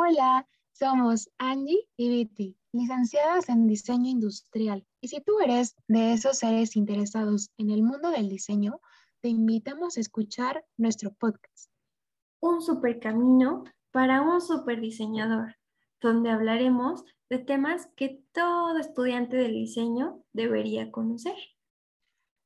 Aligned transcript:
Hola, 0.00 0.46
somos 0.70 1.28
Angie 1.38 1.88
y 1.96 2.08
Viti, 2.08 2.56
licenciadas 2.70 3.48
en 3.48 3.66
diseño 3.66 4.08
industrial. 4.08 4.86
Y 5.00 5.08
si 5.08 5.20
tú 5.20 5.40
eres 5.40 5.74
de 5.88 6.12
esos 6.12 6.38
seres 6.38 6.76
interesados 6.76 7.50
en 7.58 7.70
el 7.70 7.82
mundo 7.82 8.10
del 8.12 8.28
diseño, 8.28 8.80
te 9.22 9.28
invitamos 9.28 9.96
a 9.96 10.00
escuchar 10.00 10.64
nuestro 10.76 11.12
podcast. 11.14 11.72
Un 12.38 12.62
super 12.62 13.00
camino 13.00 13.64
para 13.90 14.22
un 14.22 14.40
super 14.40 14.80
diseñador, 14.80 15.56
donde 16.00 16.30
hablaremos 16.30 17.02
de 17.28 17.40
temas 17.40 17.88
que 17.96 18.22
todo 18.30 18.78
estudiante 18.78 19.36
del 19.36 19.54
diseño 19.54 20.22
debería 20.32 20.92
conocer. 20.92 21.34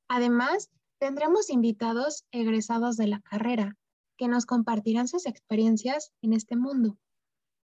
Además, 0.09 0.71
tendremos 0.97 1.51
invitados 1.51 2.25
egresados 2.31 2.97
de 2.97 3.09
la 3.09 3.21
carrera 3.21 3.77
que 4.17 4.27
nos 4.27 4.47
compartirán 4.47 5.07
sus 5.07 5.27
experiencias 5.27 6.15
en 6.23 6.33
este 6.33 6.57
mundo. 6.57 6.97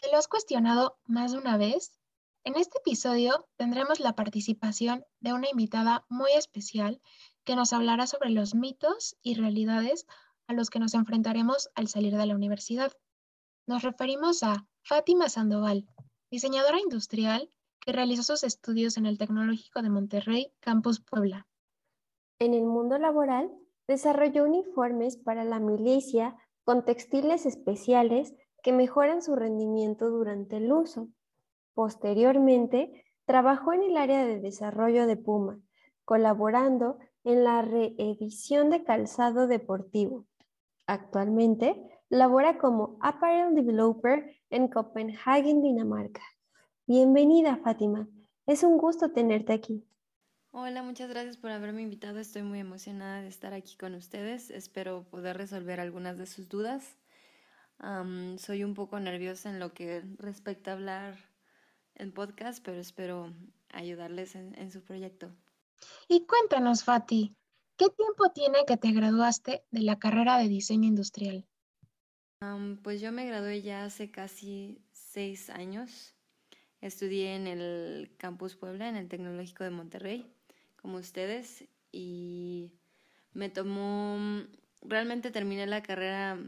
¿Te 0.00 0.10
lo 0.10 0.16
has 0.16 0.28
cuestionado 0.28 0.98
más 1.04 1.32
de 1.32 1.38
una 1.38 1.58
vez? 1.58 2.00
En 2.44 2.56
este 2.56 2.78
episodio 2.78 3.46
tendremos 3.56 4.00
la 4.00 4.14
participación 4.14 5.04
de 5.20 5.34
una 5.34 5.50
invitada 5.50 6.06
muy 6.08 6.30
especial 6.32 7.02
que 7.44 7.56
nos 7.56 7.72
hablará 7.72 8.06
sobre 8.06 8.30
los 8.30 8.54
mitos 8.54 9.16
y 9.22 9.34
realidades 9.34 10.06
a 10.46 10.54
los 10.54 10.70
que 10.70 10.78
nos 10.78 10.94
enfrentaremos 10.94 11.68
al 11.74 11.88
salir 11.88 12.16
de 12.16 12.24
la 12.24 12.34
universidad. 12.34 12.92
Nos 13.66 13.82
referimos 13.82 14.42
a 14.42 14.66
Fátima 14.82 15.28
Sandoval, 15.28 15.86
diseñadora 16.30 16.80
industrial 16.80 17.50
que 17.80 17.92
realizó 17.92 18.22
sus 18.22 18.44
estudios 18.44 18.96
en 18.96 19.04
el 19.04 19.18
Tecnológico 19.18 19.82
de 19.82 19.90
Monterrey, 19.90 20.52
Campus 20.60 21.00
Puebla. 21.00 21.46
En 22.38 22.54
el 22.54 22.64
mundo 22.64 22.96
laboral, 22.98 23.50
desarrolló 23.90 24.44
uniformes 24.44 25.16
para 25.16 25.42
la 25.42 25.58
milicia 25.58 26.36
con 26.62 26.84
textiles 26.84 27.44
especiales 27.44 28.32
que 28.62 28.72
mejoran 28.72 29.20
su 29.20 29.34
rendimiento 29.34 30.10
durante 30.10 30.58
el 30.58 30.72
uso. 30.72 31.08
Posteriormente, 31.74 33.04
trabajó 33.24 33.72
en 33.72 33.82
el 33.82 33.96
área 33.96 34.24
de 34.24 34.38
desarrollo 34.38 35.08
de 35.08 35.16
Puma, 35.16 35.58
colaborando 36.04 36.98
en 37.24 37.42
la 37.42 37.62
reedición 37.62 38.70
de 38.70 38.84
calzado 38.84 39.48
deportivo. 39.48 40.24
Actualmente, 40.86 41.82
labora 42.08 42.58
como 42.58 42.96
Apparel 43.00 43.56
Developer 43.56 44.36
en 44.50 44.68
Copenhagen, 44.68 45.62
Dinamarca. 45.62 46.22
Bienvenida, 46.86 47.56
Fátima. 47.56 48.08
Es 48.46 48.62
un 48.62 48.78
gusto 48.78 49.10
tenerte 49.10 49.52
aquí. 49.52 49.84
Hola, 50.52 50.82
muchas 50.82 51.08
gracias 51.08 51.36
por 51.36 51.52
haberme 51.52 51.82
invitado. 51.82 52.18
Estoy 52.18 52.42
muy 52.42 52.58
emocionada 52.58 53.22
de 53.22 53.28
estar 53.28 53.54
aquí 53.54 53.76
con 53.76 53.94
ustedes. 53.94 54.50
Espero 54.50 55.04
poder 55.04 55.36
resolver 55.36 55.78
algunas 55.78 56.18
de 56.18 56.26
sus 56.26 56.48
dudas. 56.48 56.96
soy 58.36 58.64
un 58.64 58.74
poco 58.74 58.98
nerviosa 58.98 59.48
en 59.48 59.60
lo 59.60 59.72
que 59.72 60.02
respecta 60.18 60.72
a 60.72 60.74
hablar 60.74 61.14
en 61.94 62.10
podcast, 62.10 62.64
pero 62.64 62.80
espero 62.80 63.32
ayudarles 63.72 64.34
en, 64.34 64.72
su 64.72 64.82
proyecto. 64.82 65.30
Y 66.08 66.26
cuéntanos, 66.26 66.82
Fati, 66.82 67.32
¿qué 67.76 67.86
tiempo 67.90 68.30
tiene 68.34 68.64
que 68.66 68.76
te 68.76 68.90
graduaste 68.90 69.62
de 69.70 69.80
la 69.82 70.00
carrera 70.00 70.36
de 70.38 70.48
diseño 70.48 70.88
industrial? 70.88 71.46
pues 72.82 73.00
yo 73.00 73.12
me 73.12 73.24
gradué 73.24 73.62
ya 73.62 73.84
hace 73.84 74.10
casi 74.10 74.82
seis 74.90 75.48
años. 75.48 76.16
Estudié 76.80 77.36
en 77.36 77.46
el 77.46 78.16
Campus 78.16 78.56
Puebla, 78.56 78.88
en 78.88 78.96
el 78.96 79.08
Tecnológico 79.08 79.64
de 79.64 79.70
Monterrey, 79.70 80.39
como 80.80 80.98
ustedes, 80.98 81.64
y 81.92 82.70
me 83.32 83.48
tomó, 83.48 84.18
realmente 84.82 85.30
terminé 85.30 85.66
la 85.66 85.82
carrera 85.82 86.38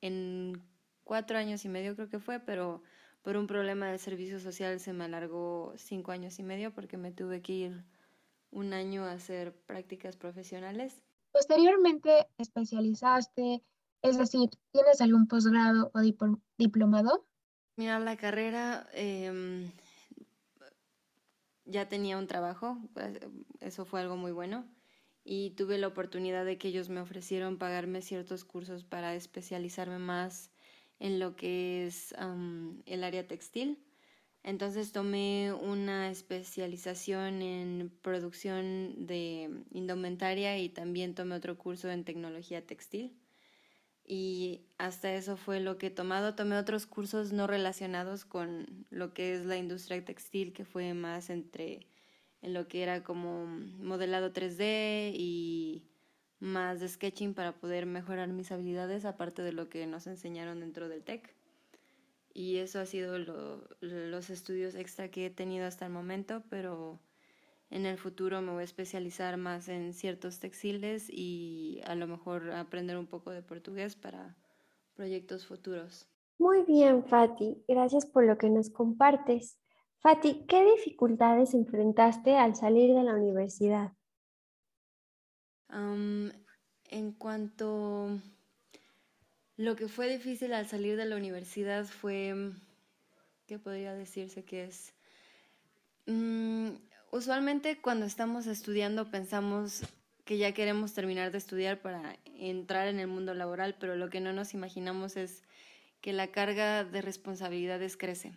en 0.00 0.62
cuatro 1.04 1.38
años 1.38 1.64
y 1.64 1.68
medio 1.68 1.94
creo 1.94 2.08
que 2.08 2.20
fue, 2.20 2.40
pero 2.40 2.82
por 3.22 3.36
un 3.36 3.46
problema 3.46 3.88
del 3.88 3.98
servicio 3.98 4.40
social 4.40 4.80
se 4.80 4.92
me 4.92 5.04
alargó 5.04 5.74
cinco 5.76 6.12
años 6.12 6.38
y 6.38 6.42
medio 6.42 6.72
porque 6.72 6.96
me 6.96 7.12
tuve 7.12 7.42
que 7.42 7.52
ir 7.52 7.84
un 8.50 8.72
año 8.72 9.04
a 9.04 9.12
hacer 9.12 9.52
prácticas 9.66 10.16
profesionales. 10.16 11.02
Posteriormente 11.32 12.26
especializaste, 12.38 13.62
es 14.02 14.18
decir, 14.18 14.50
¿tienes 14.72 15.00
algún 15.00 15.26
posgrado 15.28 15.90
o 15.94 16.00
diplomado? 16.56 17.26
Mira, 17.76 17.98
la 17.98 18.16
carrera 18.16 18.88
em, 18.92 19.70
ya 21.70 21.88
tenía 21.88 22.18
un 22.18 22.26
trabajo, 22.26 22.78
pues, 22.94 23.20
eso 23.60 23.84
fue 23.84 24.00
algo 24.00 24.16
muy 24.16 24.32
bueno, 24.32 24.66
y 25.24 25.50
tuve 25.50 25.78
la 25.78 25.86
oportunidad 25.88 26.44
de 26.44 26.58
que 26.58 26.68
ellos 26.68 26.88
me 26.88 27.00
ofrecieron 27.00 27.58
pagarme 27.58 28.02
ciertos 28.02 28.44
cursos 28.44 28.84
para 28.84 29.14
especializarme 29.14 29.98
más 29.98 30.50
en 30.98 31.18
lo 31.18 31.36
que 31.36 31.86
es 31.86 32.14
el 32.86 33.04
área 33.04 33.26
textil. 33.26 33.78
Entonces 34.42 34.92
tomé 34.92 35.52
una 35.52 36.10
especialización 36.10 37.42
en 37.42 37.92
producción 38.02 39.06
de 39.06 39.64
indumentaria 39.70 40.58
y 40.58 40.70
también 40.70 41.14
tomé 41.14 41.34
otro 41.34 41.58
curso 41.58 41.90
en 41.90 42.04
tecnología 42.04 42.66
textil 42.66 43.14
y 44.12 44.66
hasta 44.76 45.14
eso 45.14 45.36
fue 45.36 45.60
lo 45.60 45.78
que 45.78 45.86
he 45.86 45.90
tomado. 45.90 46.34
Tomé 46.34 46.58
otros 46.58 46.84
cursos 46.84 47.32
no 47.32 47.46
relacionados 47.46 48.24
con 48.24 48.84
lo 48.90 49.14
que 49.14 49.34
es 49.34 49.46
la 49.46 49.56
industria 49.56 50.04
textil, 50.04 50.52
que 50.52 50.64
fue 50.64 50.94
más 50.94 51.30
entre 51.30 51.86
en 52.42 52.52
lo 52.52 52.66
que 52.66 52.82
era 52.82 53.04
como 53.04 53.46
modelado 53.46 54.32
3D 54.32 55.12
y 55.14 55.84
más 56.40 56.80
de 56.80 56.88
sketching 56.88 57.34
para 57.34 57.52
poder 57.52 57.86
mejorar 57.86 58.26
mis 58.30 58.50
habilidades, 58.50 59.04
aparte 59.04 59.42
de 59.42 59.52
lo 59.52 59.68
que 59.68 59.86
nos 59.86 60.08
enseñaron 60.08 60.58
dentro 60.58 60.88
del 60.88 61.04
TEC. 61.04 61.32
Y 62.34 62.56
eso 62.56 62.80
ha 62.80 62.86
sido 62.86 63.16
los 63.80 64.30
estudios 64.30 64.74
extra 64.74 65.08
que 65.12 65.26
he 65.26 65.30
tenido 65.30 65.66
hasta 65.66 65.86
el 65.86 65.92
momento, 65.92 66.42
pero 66.50 66.98
en 67.70 67.86
el 67.86 67.98
futuro 67.98 68.42
me 68.42 68.52
voy 68.52 68.62
a 68.62 68.64
especializar 68.64 69.36
más 69.36 69.68
en 69.68 69.94
ciertos 69.94 70.40
textiles 70.40 71.08
y 71.08 71.80
a 71.86 71.94
lo 71.94 72.06
mejor 72.06 72.50
aprender 72.50 72.96
un 72.98 73.06
poco 73.06 73.30
de 73.30 73.42
portugués 73.42 73.94
para 73.94 74.36
proyectos 74.94 75.46
futuros. 75.46 76.08
Muy 76.38 76.62
bien, 76.64 77.04
Fati. 77.04 77.62
Gracias 77.68 78.06
por 78.06 78.24
lo 78.24 78.36
que 78.38 78.50
nos 78.50 78.70
compartes. 78.70 79.58
Fati, 79.98 80.46
¿qué 80.48 80.64
dificultades 80.76 81.54
enfrentaste 81.54 82.36
al 82.36 82.56
salir 82.56 82.94
de 82.94 83.02
la 83.02 83.14
universidad? 83.14 83.92
en 85.72 87.12
cuanto 87.12 88.18
lo 89.56 89.76
que 89.76 89.86
fue 89.86 90.08
difícil 90.08 90.52
al 90.52 90.66
salir 90.66 90.96
de 90.96 91.04
la 91.04 91.14
universidad 91.14 91.84
fue, 91.84 92.34
¿qué 93.46 93.60
podría 93.60 93.94
decirse 93.94 94.42
que 94.42 94.64
es? 94.64 94.92
Mm, 96.06 96.70
usualmente 97.10 97.80
cuando 97.80 98.06
estamos 98.06 98.46
estudiando 98.46 99.10
pensamos 99.10 99.82
que 100.24 100.38
ya 100.38 100.52
queremos 100.52 100.94
terminar 100.94 101.32
de 101.32 101.38
estudiar 101.38 101.80
para 101.80 102.16
entrar 102.24 102.88
en 102.88 103.00
el 103.00 103.08
mundo 103.08 103.34
laboral, 103.34 103.76
pero 103.78 103.96
lo 103.96 104.10
que 104.10 104.20
no 104.20 104.32
nos 104.32 104.54
imaginamos 104.54 105.16
es 105.16 105.42
que 106.00 106.12
la 106.12 106.28
carga 106.28 106.84
de 106.84 107.02
responsabilidades 107.02 107.96
crece. 107.96 108.32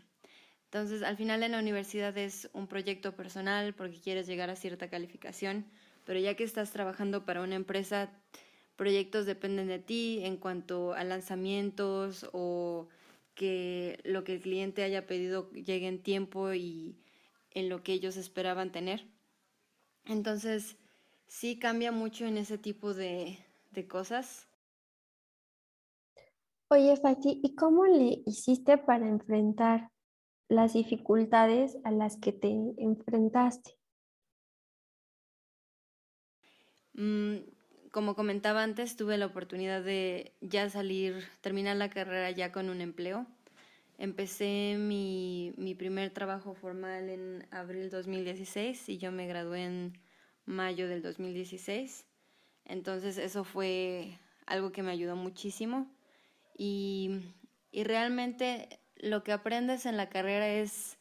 Entonces, 0.66 1.04
al 1.04 1.18
final 1.18 1.44
en 1.44 1.52
la 1.52 1.60
universidad 1.60 2.18
es 2.18 2.50
un 2.54 2.68
proyecto 2.68 3.16
personal 3.16 3.76
porque 3.76 4.02
quieres 4.02 4.26
llegar 4.26 4.50
a 4.50 4.56
cierta 4.56 4.90
calificación, 4.90 5.66
pero 6.04 6.20
ya 6.20 6.36
que 6.36 6.44
estás 6.44 6.72
trabajando 6.72 7.26
para 7.26 7.44
una 7.44 7.56
empresa, 7.56 8.10
proyectos 8.76 9.28
dependen 9.28 9.68
de 9.68 9.78
ti 9.78 10.22
en 10.24 10.38
cuanto 10.38 10.94
a 10.94 11.04
lanzamientos 11.04 12.28
o 12.34 12.88
que 13.36 14.00
lo 14.04 14.24
que 14.24 14.34
el 14.34 14.42
cliente 14.42 14.84
haya 14.84 15.06
pedido 15.06 15.52
llegue 15.52 15.88
en 15.88 16.02
tiempo 16.02 16.54
y 16.54 16.96
en 17.54 17.70
lo 17.70 17.84
que 17.84 17.94
ellos 17.94 18.18
esperaban 18.18 18.72
tener. 18.72 19.08
Entonces, 20.06 20.78
sí 21.28 21.58
cambia 21.58 21.92
mucho 21.92 22.26
en 22.26 22.38
ese 22.38 22.58
tipo 22.58 22.94
de, 22.94 23.40
cosas. 23.90 24.48
Oye, 26.70 26.96
Fati, 26.98 27.40
¿y 27.44 27.56
cómo 27.56 27.86
le 27.86 28.22
hiciste 28.26 28.78
para 28.78 29.08
enfrentar 29.08 29.90
las 30.48 30.74
dificultades 30.74 31.78
a 31.84 31.92
las 31.92 32.18
que 32.18 32.34
te 32.34 32.50
enfrentaste? 32.78 33.78
Mm, 36.94 37.38
como 37.92 38.16
comentaba 38.16 38.64
antes, 38.64 38.96
tuve 38.96 39.18
la 39.18 39.26
oportunidad 39.26 39.84
de 39.84 40.36
ya 40.42 40.70
salir, 40.70 41.24
terminar 41.42 41.78
la 41.78 41.90
carrera 41.90 42.30
ya 42.32 42.52
con 42.52 42.70
un 42.70 42.82
empleo. 42.82 43.26
Empecé 43.98 44.76
mi, 44.78 45.54
mi 45.58 45.76
primer 45.76 46.12
trabajo 46.12 46.54
formal 46.56 47.10
en 47.10 47.48
abril 47.52 47.90
2016 47.90 48.90
y 48.90 48.98
yo 48.98 49.12
me 49.12 49.28
gradué 49.28 49.64
en 49.64 50.00
mayo 50.46 50.88
del 50.88 51.02
2016. 51.02 52.06
Entonces 52.66 53.18
eso 53.18 53.44
fue 53.44 54.18
algo 54.46 54.72
que 54.72 54.84
me 54.84 54.92
ayudó 54.92 55.16
muchísimo 55.16 55.88
y, 56.58 57.22
y 57.72 57.84
realmente 57.84 58.80
lo 58.98 59.24
que 59.24 59.32
aprendes 59.32 59.86
en 59.86 59.98
la 59.98 60.10
carrera 60.10 60.48
es, 60.48 60.98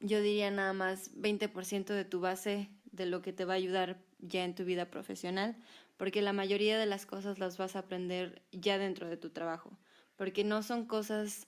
yo 0.00 0.20
diría 0.20 0.50
nada 0.50 0.72
más 0.72 1.14
20% 1.14 1.86
de 1.86 2.04
tu 2.04 2.20
base 2.20 2.70
de 2.92 3.06
lo 3.06 3.22
que 3.22 3.32
te 3.32 3.44
va 3.44 3.54
a 3.54 3.56
ayudar 3.56 3.98
ya 4.18 4.44
en 4.44 4.54
tu 4.54 4.64
vida 4.64 4.90
profesional, 4.90 5.56
porque 5.96 6.22
la 6.22 6.32
mayoría 6.32 6.78
de 6.78 6.86
las 6.86 7.06
cosas 7.06 7.38
las 7.38 7.58
vas 7.58 7.76
a 7.76 7.80
aprender 7.80 8.42
ya 8.52 8.78
dentro 8.78 9.08
de 9.08 9.16
tu 9.16 9.30
trabajo, 9.30 9.78
porque 10.16 10.44
no 10.44 10.62
son 10.62 10.86
cosas 10.86 11.46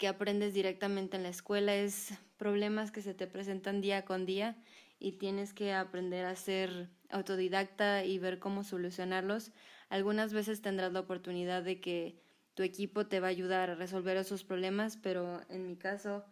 que 0.00 0.08
aprendes 0.08 0.54
directamente 0.54 1.18
en 1.18 1.24
la 1.24 1.28
escuela, 1.28 1.74
es 1.74 2.14
problemas 2.38 2.90
que 2.90 3.02
se 3.02 3.12
te 3.12 3.26
presentan 3.26 3.82
día 3.82 4.06
con 4.06 4.24
día 4.24 4.56
y 4.98 5.12
tienes 5.12 5.52
que 5.52 5.74
aprender 5.74 6.24
a 6.24 6.34
ser 6.36 6.88
autodidacta 7.10 8.06
y 8.06 8.18
ver 8.18 8.38
cómo 8.38 8.64
solucionarlos. 8.64 9.52
Algunas 9.90 10.32
veces 10.32 10.62
tendrás 10.62 10.94
la 10.94 11.00
oportunidad 11.00 11.62
de 11.62 11.82
que 11.82 12.18
tu 12.54 12.62
equipo 12.62 13.08
te 13.08 13.20
va 13.20 13.26
a 13.26 13.30
ayudar 13.30 13.68
a 13.68 13.74
resolver 13.74 14.16
esos 14.16 14.42
problemas, 14.42 14.96
pero 14.96 15.42
en 15.50 15.66
mi 15.66 15.76
caso, 15.76 16.24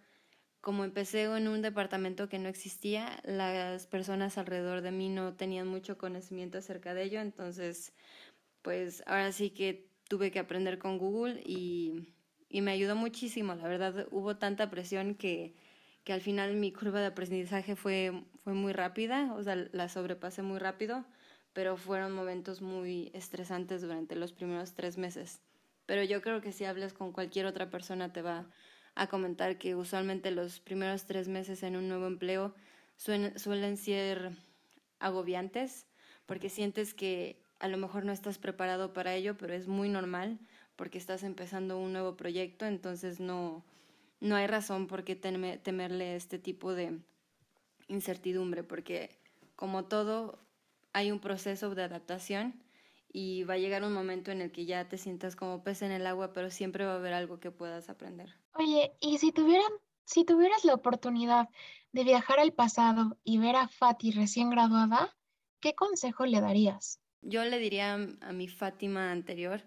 como 0.63 0.85
empecé 0.85 1.25
en 1.25 1.47
un 1.47 1.61
departamento 1.61 2.31
que 2.31 2.39
no 2.39 2.49
existía, 2.49 3.21
las 3.23 3.87
personas 3.87 4.39
alrededor 4.39 4.81
de 4.81 4.93
mí 4.93 5.11
no 5.11 5.35
tenían 5.35 5.69
mucho 5.69 5.99
conocimiento 5.99 6.57
acerca 6.57 6.95
de 6.95 7.03
ello, 7.03 7.21
entonces, 7.21 7.93
pues 8.63 9.03
ahora 9.07 9.31
sí 9.31 9.51
que 9.51 9.91
tuve 10.09 10.31
que 10.31 10.39
aprender 10.39 10.79
con 10.79 10.97
Google 10.97 11.43
y, 11.45 12.15
y 12.49 12.61
me 12.61 12.73
ayudó 12.73 12.97
muchísimo. 12.97 13.55
La 13.55 13.69
verdad, 13.69 14.07
hubo 14.11 14.37
tanta 14.37 14.71
presión 14.71 15.15
que 15.15 15.55
que 16.09 16.15
al 16.15 16.23
final 16.23 16.57
mi 16.57 16.73
curva 16.73 17.01
de 17.01 17.09
aprendizaje 17.09 17.77
fue, 17.77 18.25
fue 18.43 18.55
muy 18.55 18.73
rápida, 18.73 19.35
o 19.35 19.43
sea, 19.43 19.57
la 19.73 19.91
sobrepasé 19.91 20.41
muy 20.41 20.59
rápido, 20.59 21.05
pero 21.53 21.77
fueron 21.77 22.13
momentos 22.13 22.63
muy 22.63 23.11
estresantes 23.13 23.83
durante 23.83 24.17
los 24.17 24.33
primeros 24.33 24.73
tres 24.73 24.97
meses. 24.97 25.43
Pero 25.85 26.03
yo 26.03 26.23
creo 26.23 26.41
que 26.41 26.51
si 26.51 26.65
hablas 26.65 26.95
con 26.95 27.13
cualquier 27.13 27.45
otra 27.45 27.69
persona 27.69 28.11
te 28.11 28.23
va 28.23 28.47
a 28.95 29.09
comentar 29.09 29.59
que 29.59 29.75
usualmente 29.75 30.31
los 30.31 30.61
primeros 30.61 31.05
tres 31.05 31.29
meses 31.29 31.63
en 31.63 31.77
un 31.77 31.89
nuevo 31.89 32.07
empleo 32.07 32.55
suelen, 32.97 33.39
suelen 33.39 33.77
ser 33.77 34.31
agobiantes 35.01 35.87
porque 36.25 36.49
sientes 36.49 36.95
que 36.95 37.43
a 37.59 37.69
lo 37.69 37.77
mejor 37.77 38.07
no 38.07 38.13
estás 38.13 38.39
preparado 38.39 38.95
para 38.95 39.15
ello, 39.15 39.37
pero 39.37 39.53
es 39.53 39.69
muy 39.69 39.91
normal 39.91 40.39
porque 40.79 40.97
estás 40.97 41.25
empezando 41.25 41.77
un 41.77 41.93
nuevo 41.93 42.17
proyecto, 42.17 42.65
entonces 42.65 43.19
no, 43.19 43.65
no 44.21 44.37
hay 44.37 44.47
razón 44.47 44.87
por 44.87 45.03
qué 45.03 45.17
temerle 45.17 46.15
este 46.15 46.39
tipo 46.39 46.73
de 46.73 47.01
incertidumbre, 47.89 48.63
porque 48.63 49.19
como 49.57 49.87
todo, 49.87 50.39
hay 50.93 51.11
un 51.11 51.19
proceso 51.19 51.75
de 51.75 51.83
adaptación 51.83 52.63
y 53.13 53.43
va 53.43 53.55
a 53.55 53.59
llegar 53.59 53.83
un 53.83 53.93
momento 53.93 54.31
en 54.31 54.41
el 54.41 54.53
que 54.53 54.67
ya 54.67 54.89
te 54.89 54.99
sientas 54.99 55.35
como 55.35 55.65
pez 55.65 55.83
en 55.83 55.91
el 55.91 56.07
agua, 56.07 56.33
pero 56.33 56.49
siempre 56.49 56.85
va 56.85 56.93
a 56.93 56.97
haber 56.97 57.13
algo 57.13 57.41
que 57.41 57.51
puedas 57.51 57.91
aprender. 57.91 58.33
Oye, 58.53 58.93
y 59.01 59.19
si 59.19 59.33
tuvieran, 59.33 59.73
si 60.05 60.25
tuvieras 60.25 60.65
la 60.65 60.75
oportunidad 60.75 61.49
de 61.91 62.05
viajar 62.05 62.39
al 62.39 62.53
pasado 62.53 63.19
y 63.25 63.39
ver 63.39 63.57
a 63.57 63.67
Fati 63.67 64.13
recién 64.13 64.49
graduada, 64.49 65.17
¿qué 65.59 65.75
consejo 65.75 66.25
le 66.25 66.41
darías? 66.41 67.01
Yo 67.23 67.45
le 67.45 67.59
diría 67.59 67.95
a 67.95 68.33
mi 68.33 68.47
Fátima 68.47 69.11
anterior 69.11 69.65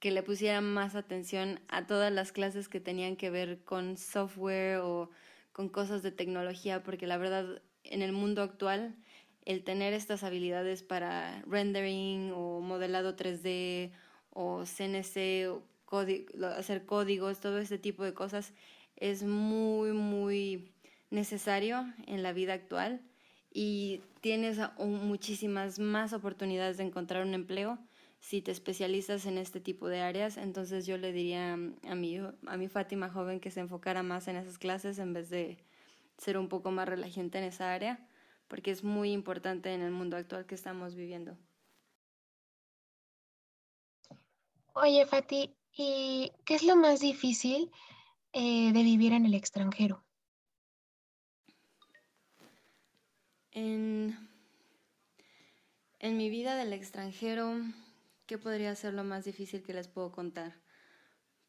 que 0.00 0.10
le 0.10 0.22
pusieran 0.22 0.64
más 0.64 0.94
atención 0.94 1.60
a 1.68 1.86
todas 1.86 2.12
las 2.12 2.32
clases 2.32 2.68
que 2.68 2.80
tenían 2.80 3.16
que 3.16 3.30
ver 3.30 3.62
con 3.64 3.96
software 3.96 4.78
o 4.78 5.10
con 5.52 5.68
cosas 5.68 6.02
de 6.02 6.10
tecnología, 6.10 6.82
porque 6.82 7.06
la 7.06 7.18
verdad 7.18 7.62
en 7.84 8.02
el 8.02 8.12
mundo 8.12 8.42
actual 8.42 8.96
el 9.44 9.62
tener 9.62 9.92
estas 9.92 10.22
habilidades 10.22 10.82
para 10.82 11.42
rendering 11.46 12.32
o 12.34 12.60
modelado 12.60 13.16
3D 13.16 13.92
o 14.30 14.64
CNC 14.64 15.48
o 15.50 15.62
hacer 16.56 16.86
códigos, 16.86 17.40
todo 17.40 17.58
este 17.58 17.78
tipo 17.78 18.04
de 18.04 18.14
cosas 18.14 18.52
es 18.96 19.22
muy, 19.22 19.92
muy 19.92 20.72
necesario 21.10 21.84
en 22.06 22.22
la 22.22 22.32
vida 22.32 22.54
actual 22.54 23.00
y 23.52 24.00
tienes 24.20 24.58
muchísimas 24.78 25.78
más 25.78 26.12
oportunidades 26.12 26.76
de 26.76 26.84
encontrar 26.84 27.26
un 27.26 27.34
empleo 27.34 27.78
si 28.20 28.42
te 28.42 28.52
especializas 28.52 29.26
en 29.26 29.38
este 29.38 29.60
tipo 29.60 29.88
de 29.88 30.02
áreas, 30.02 30.36
entonces 30.36 30.86
yo 30.86 30.98
le 30.98 31.12
diría 31.12 31.54
a 31.54 31.94
mi, 31.94 32.18
a 32.18 32.56
mi 32.56 32.68
Fátima 32.68 33.08
joven 33.08 33.40
que 33.40 33.50
se 33.50 33.60
enfocara 33.60 34.02
más 34.02 34.28
en 34.28 34.36
esas 34.36 34.58
clases 34.58 34.98
en 34.98 35.14
vez 35.14 35.30
de 35.30 35.58
ser 36.18 36.36
un 36.36 36.48
poco 36.48 36.70
más 36.70 36.86
relajante 36.86 37.38
en 37.38 37.44
esa 37.44 37.72
área, 37.72 38.06
porque 38.46 38.70
es 38.70 38.84
muy 38.84 39.12
importante 39.12 39.72
en 39.72 39.80
el 39.80 39.90
mundo 39.90 40.18
actual 40.18 40.46
que 40.46 40.54
estamos 40.54 40.94
viviendo. 40.94 41.36
Oye, 44.74 45.06
Fati, 45.06 45.56
¿y 45.72 46.30
qué 46.44 46.54
es 46.54 46.62
lo 46.62 46.76
más 46.76 47.00
difícil 47.00 47.70
eh, 48.32 48.72
de 48.72 48.82
vivir 48.82 49.14
en 49.14 49.24
el 49.24 49.34
extranjero? 49.34 50.04
En, 53.52 54.16
en 55.98 56.16
mi 56.16 56.28
vida 56.28 56.54
del 56.54 56.72
extranjero, 56.72 57.56
¿qué 58.30 58.38
podría 58.38 58.76
ser 58.76 58.94
lo 58.94 59.02
más 59.02 59.24
difícil 59.24 59.60
que 59.64 59.74
les 59.74 59.88
puedo 59.88 60.12
contar? 60.12 60.52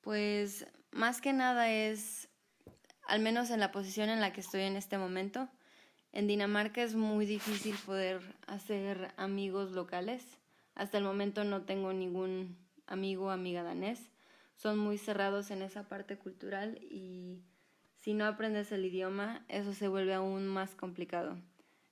Pues 0.01 0.65
más 0.89 1.21
que 1.21 1.31
nada 1.31 1.71
es, 1.71 2.27
al 3.07 3.19
menos 3.19 3.51
en 3.51 3.59
la 3.59 3.71
posición 3.71 4.09
en 4.09 4.19
la 4.19 4.33
que 4.33 4.41
estoy 4.41 4.61
en 4.61 4.75
este 4.75 4.97
momento, 4.97 5.47
en 6.11 6.25
Dinamarca 6.25 6.81
es 6.81 6.95
muy 6.95 7.27
difícil 7.27 7.75
poder 7.85 8.19
hacer 8.47 9.13
amigos 9.15 9.73
locales. 9.73 10.25
Hasta 10.73 10.97
el 10.97 11.03
momento 11.03 11.43
no 11.43 11.65
tengo 11.65 11.93
ningún 11.93 12.57
amigo 12.87 13.25
o 13.25 13.29
amiga 13.29 13.61
danés. 13.61 14.09
Son 14.55 14.79
muy 14.79 14.97
cerrados 14.97 15.51
en 15.51 15.61
esa 15.61 15.87
parte 15.87 16.17
cultural 16.17 16.79
y 16.81 17.43
si 17.93 18.15
no 18.15 18.25
aprendes 18.25 18.71
el 18.71 18.83
idioma, 18.85 19.45
eso 19.49 19.75
se 19.75 19.87
vuelve 19.87 20.15
aún 20.15 20.47
más 20.47 20.73
complicado. 20.73 21.37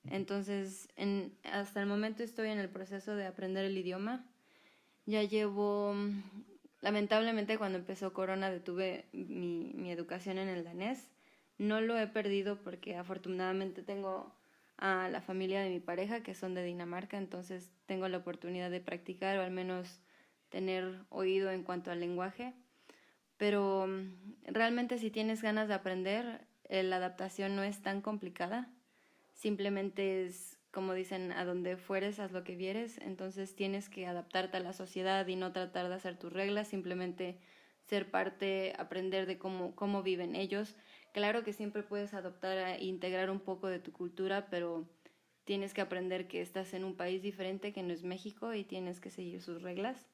Entonces, 0.08 0.88
en, 0.96 1.38
hasta 1.44 1.80
el 1.80 1.86
momento 1.86 2.24
estoy 2.24 2.48
en 2.48 2.58
el 2.58 2.70
proceso 2.70 3.14
de 3.14 3.26
aprender 3.26 3.64
el 3.64 3.78
idioma 3.78 4.26
ya 5.10 5.22
llevo, 5.22 5.94
lamentablemente 6.80 7.58
cuando 7.58 7.78
empezó 7.78 8.12
Corona 8.12 8.50
detuve 8.50 9.04
mi, 9.12 9.72
mi 9.74 9.90
educación 9.90 10.38
en 10.38 10.48
el 10.48 10.64
danés. 10.64 11.08
No 11.58 11.80
lo 11.80 11.98
he 11.98 12.06
perdido 12.06 12.56
porque 12.56 12.96
afortunadamente 12.96 13.82
tengo 13.82 14.32
a 14.78 15.08
la 15.10 15.20
familia 15.20 15.60
de 15.60 15.68
mi 15.68 15.80
pareja 15.80 16.22
que 16.22 16.34
son 16.34 16.54
de 16.54 16.64
Dinamarca, 16.64 17.18
entonces 17.18 17.70
tengo 17.84 18.08
la 18.08 18.18
oportunidad 18.18 18.70
de 18.70 18.80
practicar 18.80 19.36
o 19.36 19.42
al 19.42 19.50
menos 19.50 20.00
tener 20.48 21.00
oído 21.10 21.50
en 21.50 21.62
cuanto 21.62 21.90
al 21.90 22.00
lenguaje. 22.00 22.54
Pero 23.36 23.88
realmente 24.44 24.98
si 24.98 25.10
tienes 25.10 25.42
ganas 25.42 25.68
de 25.68 25.74
aprender, 25.74 26.46
eh, 26.68 26.82
la 26.82 26.96
adaptación 26.96 27.56
no 27.56 27.62
es 27.62 27.82
tan 27.82 28.00
complicada. 28.00 28.68
Simplemente 29.34 30.26
es 30.26 30.58
como 30.70 30.94
dicen, 30.94 31.32
a 31.32 31.44
donde 31.44 31.76
fueres, 31.76 32.20
haz 32.20 32.32
lo 32.32 32.44
que 32.44 32.56
vieres, 32.56 32.98
entonces 32.98 33.54
tienes 33.56 33.88
que 33.88 34.06
adaptarte 34.06 34.56
a 34.56 34.60
la 34.60 34.72
sociedad 34.72 35.26
y 35.26 35.36
no 35.36 35.52
tratar 35.52 35.88
de 35.88 35.94
hacer 35.94 36.16
tus 36.16 36.32
reglas, 36.32 36.68
simplemente 36.68 37.38
ser 37.86 38.10
parte, 38.10 38.74
aprender 38.78 39.26
de 39.26 39.38
cómo, 39.38 39.74
cómo 39.74 40.02
viven 40.02 40.36
ellos. 40.36 40.76
Claro 41.12 41.42
que 41.42 41.52
siempre 41.52 41.82
puedes 41.82 42.14
adoptar 42.14 42.56
e 42.56 42.84
integrar 42.84 43.30
un 43.30 43.40
poco 43.40 43.66
de 43.66 43.80
tu 43.80 43.92
cultura, 43.92 44.46
pero 44.48 44.88
tienes 45.44 45.74
que 45.74 45.80
aprender 45.80 46.28
que 46.28 46.40
estás 46.40 46.72
en 46.74 46.84
un 46.84 46.96
país 46.96 47.20
diferente 47.20 47.72
que 47.72 47.82
no 47.82 47.92
es 47.92 48.04
México 48.04 48.54
y 48.54 48.62
tienes 48.62 49.00
que 49.00 49.10
seguir 49.10 49.42
sus 49.42 49.62
reglas. 49.62 50.06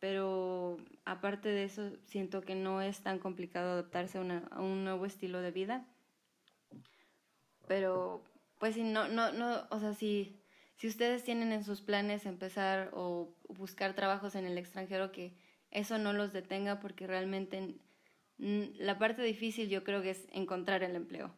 Pero 0.00 0.78
aparte 1.04 1.48
de 1.48 1.64
eso, 1.64 1.92
siento 2.06 2.42
que 2.42 2.56
no 2.56 2.82
es 2.82 3.00
tan 3.00 3.20
complicado 3.20 3.70
adaptarse 3.70 4.18
a 4.18 4.60
un 4.60 4.84
nuevo 4.84 5.06
estilo 5.06 5.40
de 5.40 5.52
vida. 5.52 5.86
Pero 7.68 8.24
pues 8.58 8.74
si 8.74 8.82
no, 8.82 9.08
no, 9.08 9.32
no, 9.32 9.66
o 9.70 9.80
sea, 9.80 9.94
si, 9.94 10.40
si 10.76 10.88
ustedes 10.88 11.24
tienen 11.24 11.52
en 11.52 11.64
sus 11.64 11.82
planes 11.82 12.26
empezar 12.26 12.90
o 12.92 13.34
buscar 13.48 13.94
trabajos 13.94 14.34
en 14.34 14.46
el 14.46 14.58
extranjero, 14.58 15.12
que 15.12 15.36
eso 15.70 15.98
no 15.98 16.12
los 16.12 16.32
detenga 16.32 16.80
porque 16.80 17.06
realmente 17.06 17.76
la 18.38 18.98
parte 18.98 19.22
difícil 19.22 19.68
yo 19.68 19.84
creo 19.84 20.02
que 20.02 20.10
es 20.10 20.26
encontrar 20.32 20.82
el 20.82 20.96
empleo. 20.96 21.34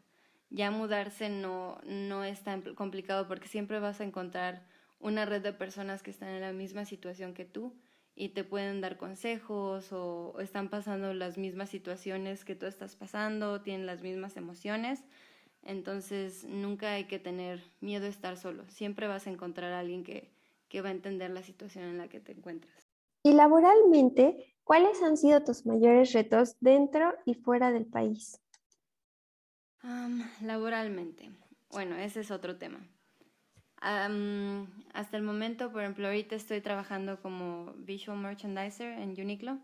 Ya 0.51 0.71
mudarse 0.71 1.29
no, 1.29 1.81
no 1.85 2.25
es 2.25 2.43
tan 2.43 2.63
complicado 2.75 3.29
porque 3.29 3.49
siempre 3.49 3.81
vas 3.81 4.01
a 4.01 4.05
encontrar 4.05 4.67
una 4.99 5.25
red 5.25 5.43
de 5.43 5.53
personas 5.53 6.03
que 6.03 6.11
están 6.11 6.31
en 6.31 6.41
la 6.41 6.53
misma 6.53 6.85
situación 6.85 7.35
que 7.35 7.45
tú 7.45 7.77
y 8.15 8.31
te 8.31 8.43
pueden 8.45 8.81
dar 8.81 8.97
consejos 8.97 9.93
o 9.93 10.41
están 10.41 10.71
pasando 10.71 11.15
las 11.15 11.39
mismas 11.39 11.71
situaciones 11.71 12.45
que 12.45 12.57
tú 12.57 12.67
estás 12.67 12.97
pasando, 12.97 13.61
tienen 13.61 13.87
las 13.87 14.03
mismas 14.03 14.37
emociones 14.37 15.05
entonces 15.69 16.45
nunca 16.45 16.95
hay 16.95 17.05
que 17.05 17.19
tener 17.19 17.63
miedo 17.81 18.07
a 18.07 18.09
estar 18.09 18.39
solo. 18.39 18.65
Siempre 18.69 19.07
vas 19.07 19.27
a 19.27 19.31
encontrar 19.31 19.73
a 19.73 19.81
alguien 19.81 20.03
que, 20.03 20.33
que 20.69 20.81
va 20.81 20.89
a 20.89 20.93
entender 20.93 21.31
la 21.31 21.43
situación 21.43 21.85
en 21.85 21.99
la 21.99 22.09
que 22.09 22.21
te 22.21 22.33
encuentras. 22.33 22.75
Y 23.23 23.35
laboralmente, 23.35 24.57
¿cuáles 24.65 25.03
han 25.03 25.19
sido 25.19 25.45
tus 25.45 25.67
mayores 25.67 26.13
retos 26.15 26.57
dentro 26.61 27.13
y 27.27 27.35
fuera 27.35 27.71
del 27.71 27.85
país? 27.85 28.41
laboralmente. 30.41 31.31
Bueno, 31.71 31.97
ese 31.97 32.21
es 32.21 32.31
otro 32.31 32.57
tema. 32.57 32.81
hasta 33.81 35.17
el 35.17 35.23
momento, 35.23 35.71
por 35.71 35.83
ejemplo, 35.83 36.07
ahorita 36.07 36.35
estoy 36.35 36.63
trabajando 36.63 37.21
como 37.21 37.75
visual 37.75 38.19
merchandiser 38.19 38.99
en 38.99 39.11
Uniqlo 39.11 39.59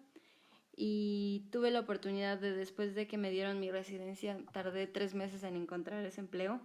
y 0.77 1.47
tuve 1.51 1.71
la 1.71 1.81
oportunidad 1.81 2.39
de, 2.39 2.53
después 2.53 2.95
de 2.95 3.07
que 3.07 3.19
me 3.19 3.31
dieron 3.31 3.61
mi 3.61 3.71
residencia, 3.71 4.39
tardé 4.53 4.87
tres 4.87 5.15
meses 5.15 5.45
en 5.45 5.57
encontrar 5.57 6.05
ese 6.05 6.21
empleo, 6.21 6.61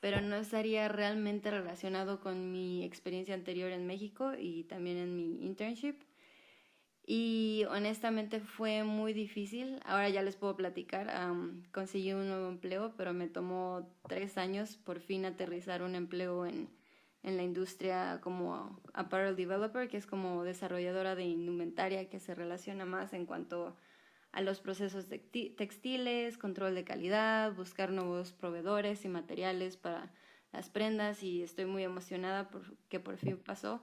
pero 0.00 0.20
no 0.20 0.36
estaría 0.36 0.88
realmente 0.88 1.50
relacionado 1.50 2.20
con 2.20 2.52
mi 2.52 2.84
experiencia 2.84 3.34
anterior 3.34 3.72
en 3.72 3.86
México 3.86 4.32
y 4.38 4.64
también 4.64 4.98
en 4.98 5.16
mi 5.16 5.44
internship. 5.44 5.96
Y 7.06 7.64
honestamente 7.70 8.40
fue 8.40 8.82
muy 8.82 9.12
difícil. 9.12 9.80
Ahora 9.84 10.08
ya 10.08 10.22
les 10.22 10.36
puedo 10.36 10.56
platicar. 10.56 11.12
conseguí 11.72 12.12
un 12.12 12.28
nuevo 12.28 12.48
empleo, 12.48 12.94
pero 12.96 13.12
me 13.12 13.28
tomó 13.28 13.90
tres 14.08 14.38
años 14.38 14.76
por 14.76 15.00
fin 15.00 15.26
aterrizar 15.26 15.82
un 15.82 15.94
empleo 15.94 16.46
en, 16.46 16.68
en 17.24 17.38
la 17.38 17.42
industria 17.42 18.20
como 18.22 18.78
apparel 18.92 19.34
developer, 19.34 19.88
que 19.88 19.96
es 19.96 20.06
como 20.06 20.44
desarrolladora 20.44 21.16
de 21.16 21.24
indumentaria 21.24 22.08
que 22.08 22.20
se 22.20 22.34
relaciona 22.34 22.84
más 22.84 23.14
en 23.14 23.24
cuanto 23.24 23.76
a 24.30 24.42
los 24.42 24.60
procesos 24.60 25.06
textiles, 25.56 26.36
control 26.36 26.74
de 26.74 26.84
calidad, 26.84 27.54
buscar 27.54 27.90
nuevos 27.90 28.32
proveedores 28.32 29.04
y 29.04 29.08
materiales 29.08 29.76
para 29.78 30.12
las 30.52 30.68
prendas 30.68 31.22
y 31.22 31.42
estoy 31.42 31.64
muy 31.64 31.82
emocionada 31.82 32.50
porque 32.50 33.00
por 33.00 33.16
fin 33.16 33.38
pasó. 33.38 33.80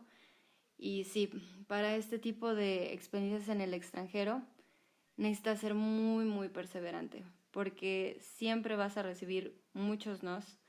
Y 0.77 1.05
sí, 1.05 1.29
para 1.67 1.95
este 1.95 2.19
tipo 2.19 2.53
de 2.53 2.93
experiencias 2.93 3.49
en 3.49 3.61
el 3.61 3.73
extranjero 3.73 4.43
necesitas 5.17 5.59
ser 5.59 5.73
muy, 5.73 6.25
muy 6.25 6.49
perseverante, 6.49 7.23
porque 7.49 8.17
siempre 8.19 8.75
vas 8.75 8.97
a 8.97 9.03
recibir 9.03 9.59
muchos 9.73 10.21
nos, 10.21 10.60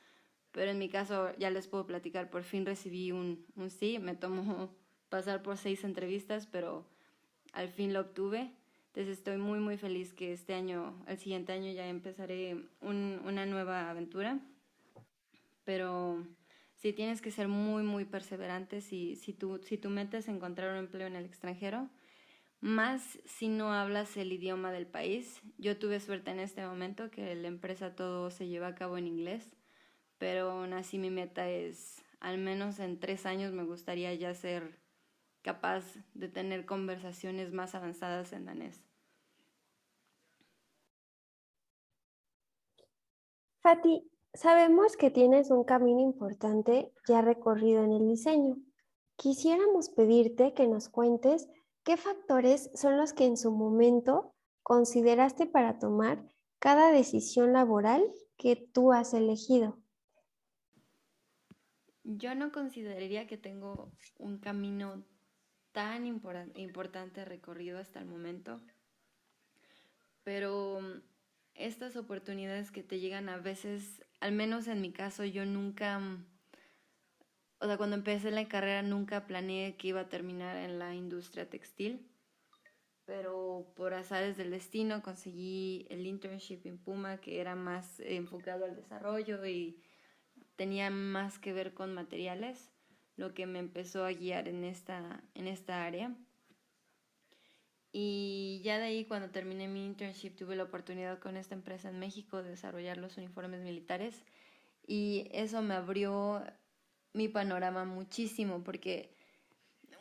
pero 0.52 0.70
en 0.70 0.78
mi 0.78 0.88
caso 0.88 1.34
ya 1.38 1.50
les 1.50 1.66
puedo 1.66 1.86
platicar, 1.86 2.30
por 2.30 2.44
fin 2.44 2.66
recibí 2.66 3.10
un, 3.10 3.44
sí, 3.68 3.98
me 3.98 4.14
tomó 4.14 4.70
pasar 5.08 5.42
por 5.42 5.56
seis 5.56 5.82
entrevistas, 5.84 6.46
pero 6.46 6.86
al 7.52 7.68
fin 7.68 7.92
lo 7.92 8.00
obtuve. 8.00 8.52
Entonces 8.88 9.18
estoy 9.18 9.38
muy, 9.38 9.58
muy 9.58 9.78
feliz 9.78 10.12
que 10.12 10.34
este 10.34 10.52
año, 10.52 11.02
el 11.06 11.16
siguiente 11.16 11.52
año 11.52 11.72
ya 11.72 11.88
empezaré 11.88 12.68
un, 12.82 13.20
una 13.24 13.46
nueva 13.46 13.88
aventura. 13.88 14.38
Pero 15.64 16.26
sí 16.76 16.92
tienes 16.92 17.22
que 17.22 17.30
ser 17.30 17.48
muy, 17.48 17.82
muy 17.82 18.04
perseverante 18.04 18.82
si, 18.82 19.16
si, 19.16 19.32
tú, 19.32 19.60
si 19.62 19.78
tu 19.78 19.88
meta 19.88 20.18
es 20.18 20.28
encontrar 20.28 20.72
un 20.72 20.78
empleo 20.78 21.06
en 21.06 21.16
el 21.16 21.24
extranjero, 21.24 21.88
más 22.60 23.18
si 23.24 23.48
no 23.48 23.72
hablas 23.72 24.16
el 24.18 24.30
idioma 24.32 24.72
del 24.72 24.86
país. 24.86 25.40
Yo 25.56 25.78
tuve 25.78 25.98
suerte 25.98 26.30
en 26.30 26.40
este 26.40 26.66
momento 26.66 27.10
que 27.10 27.34
la 27.34 27.48
empresa 27.48 27.94
todo 27.94 28.30
se 28.30 28.48
lleva 28.48 28.66
a 28.66 28.74
cabo 28.74 28.98
en 28.98 29.06
inglés, 29.06 29.56
pero 30.22 30.52
aún 30.52 30.72
así 30.72 30.98
mi 30.98 31.10
meta 31.10 31.48
es, 31.48 32.00
al 32.20 32.38
menos 32.38 32.78
en 32.78 33.00
tres 33.00 33.26
años 33.26 33.52
me 33.52 33.64
gustaría 33.64 34.14
ya 34.14 34.32
ser 34.34 34.78
capaz 35.42 35.82
de 36.14 36.28
tener 36.28 36.64
conversaciones 36.64 37.52
más 37.52 37.74
avanzadas 37.74 38.32
en 38.32 38.44
danés. 38.44 38.84
Fati, 43.62 44.08
Sabemos 44.32 44.96
que 44.96 45.10
tienes 45.10 45.50
un 45.50 45.64
camino 45.64 45.98
importante 45.98 46.92
ya 47.08 47.20
recorrido 47.20 47.82
en 47.82 47.90
el 47.90 48.06
diseño. 48.06 48.58
Quisiéramos 49.16 49.88
pedirte 49.88 50.54
que 50.54 50.68
nos 50.68 50.88
cuentes 50.88 51.48
qué 51.82 51.96
factores 51.96 52.70
son 52.74 52.96
los 52.96 53.12
que 53.12 53.24
en 53.24 53.36
su 53.36 53.50
momento 53.50 54.36
consideraste 54.62 55.46
para 55.46 55.80
tomar 55.80 56.24
cada 56.60 56.92
decisión 56.92 57.52
laboral 57.52 58.04
que 58.36 58.54
tú 58.54 58.92
has 58.92 59.14
elegido. 59.14 59.81
Yo 62.04 62.34
no 62.34 62.50
consideraría 62.50 63.26
que 63.26 63.38
tengo 63.38 63.92
un 64.18 64.38
camino 64.38 65.04
tan 65.72 66.04
importante 66.06 67.24
recorrido 67.24 67.78
hasta 67.78 68.00
el 68.00 68.06
momento, 68.06 68.60
pero 70.24 70.80
estas 71.54 71.96
oportunidades 71.96 72.70
que 72.70 72.82
te 72.82 72.98
llegan 72.98 73.28
a 73.28 73.38
veces, 73.38 74.04
al 74.20 74.32
menos 74.32 74.66
en 74.66 74.80
mi 74.80 74.92
caso, 74.92 75.24
yo 75.24 75.44
nunca, 75.46 75.98
mm, 75.98 76.26
o 77.60 77.66
sea, 77.66 77.76
cuando 77.76 77.96
empecé 77.96 78.30
la 78.30 78.48
carrera 78.48 78.82
nunca 78.82 79.26
planeé 79.26 79.76
que 79.76 79.88
iba 79.88 80.00
a 80.00 80.08
terminar 80.08 80.56
en 80.56 80.78
la 80.78 80.94
industria 80.94 81.48
textil, 81.48 82.08
pero 83.04 83.72
por 83.76 83.94
azares 83.94 84.36
del 84.36 84.50
destino 84.50 85.02
conseguí 85.02 85.86
el 85.90 86.06
internship 86.06 86.66
en 86.66 86.78
Puma, 86.78 87.20
que 87.20 87.40
era 87.40 87.54
más 87.54 88.00
enfocado 88.00 88.64
al 88.64 88.76
desarrollo 88.76 89.44
y 89.46 89.80
tenía 90.56 90.90
más 90.90 91.38
que 91.38 91.52
ver 91.52 91.74
con 91.74 91.94
materiales, 91.94 92.70
lo 93.16 93.34
que 93.34 93.46
me 93.46 93.58
empezó 93.58 94.04
a 94.04 94.12
guiar 94.12 94.48
en 94.48 94.64
esta, 94.64 95.22
en 95.34 95.46
esta 95.46 95.84
área. 95.84 96.16
Y 97.92 98.62
ya 98.64 98.78
de 98.78 98.84
ahí, 98.84 99.04
cuando 99.04 99.30
terminé 99.30 99.68
mi 99.68 99.84
internship, 99.84 100.34
tuve 100.34 100.56
la 100.56 100.64
oportunidad 100.64 101.18
con 101.18 101.36
esta 101.36 101.54
empresa 101.54 101.90
en 101.90 101.98
México 101.98 102.42
de 102.42 102.50
desarrollar 102.50 102.96
los 102.96 103.18
uniformes 103.18 103.60
militares. 103.60 104.24
Y 104.86 105.28
eso 105.32 105.60
me 105.60 105.74
abrió 105.74 106.42
mi 107.12 107.28
panorama 107.28 107.84
muchísimo, 107.84 108.64
porque 108.64 109.14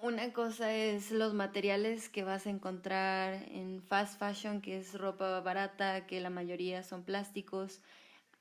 una 0.02 0.32
cosa 0.34 0.74
es 0.74 1.12
los 1.12 1.34
materiales 1.34 2.10
que 2.10 2.24
vas 2.24 2.48
a 2.48 2.50
encontrar 2.50 3.46
en 3.50 3.84
fast 3.84 4.18
fashion, 4.18 4.62
que 4.62 4.78
es 4.78 4.98
ropa 4.98 5.42
barata, 5.42 6.08
que 6.08 6.22
la 6.22 6.30
mayoría 6.30 6.84
son 6.84 7.04
plásticos, 7.04 7.82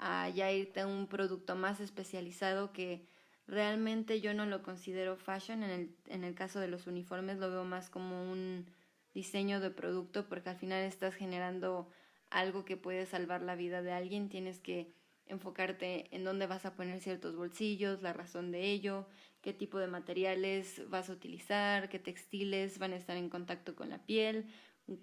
a 0.00 0.30
ya 0.30 0.50
irte 0.50 0.80
a 0.80 0.86
un 0.86 1.06
producto 1.06 1.54
más 1.54 1.78
especializado 1.78 2.72
que 2.72 3.06
realmente 3.46 4.20
yo 4.20 4.32
no 4.32 4.46
lo 4.46 4.62
considero 4.62 5.16
fashion. 5.16 5.62
En 5.62 5.70
el, 5.70 5.96
en 6.06 6.24
el 6.24 6.34
caso 6.34 6.58
de 6.58 6.68
los 6.68 6.86
uniformes 6.86 7.38
lo 7.38 7.50
veo 7.50 7.64
más 7.64 7.90
como 7.90 8.32
un 8.32 8.66
diseño 9.12 9.60
de 9.60 9.70
producto 9.70 10.26
porque 10.26 10.48
al 10.48 10.56
final 10.56 10.82
estás 10.84 11.14
generando 11.14 11.90
algo 12.30 12.64
que 12.64 12.78
puede 12.78 13.04
salvar 13.06 13.42
la 13.42 13.56
vida 13.56 13.82
de 13.82 13.92
alguien, 13.92 14.30
tienes 14.30 14.58
que 14.58 14.94
enfocarte 15.26 16.14
en 16.14 16.24
dónde 16.24 16.46
vas 16.46 16.64
a 16.64 16.74
poner 16.74 17.00
ciertos 17.00 17.36
bolsillos, 17.36 18.02
la 18.02 18.12
razón 18.12 18.50
de 18.50 18.70
ello, 18.70 19.06
qué 19.42 19.52
tipo 19.52 19.78
de 19.78 19.86
materiales 19.86 20.82
vas 20.88 21.10
a 21.10 21.12
utilizar, 21.12 21.88
qué 21.88 21.98
textiles 21.98 22.78
van 22.78 22.92
a 22.92 22.96
estar 22.96 23.16
en 23.16 23.28
contacto 23.28 23.76
con 23.76 23.90
la 23.90 24.04
piel, 24.06 24.46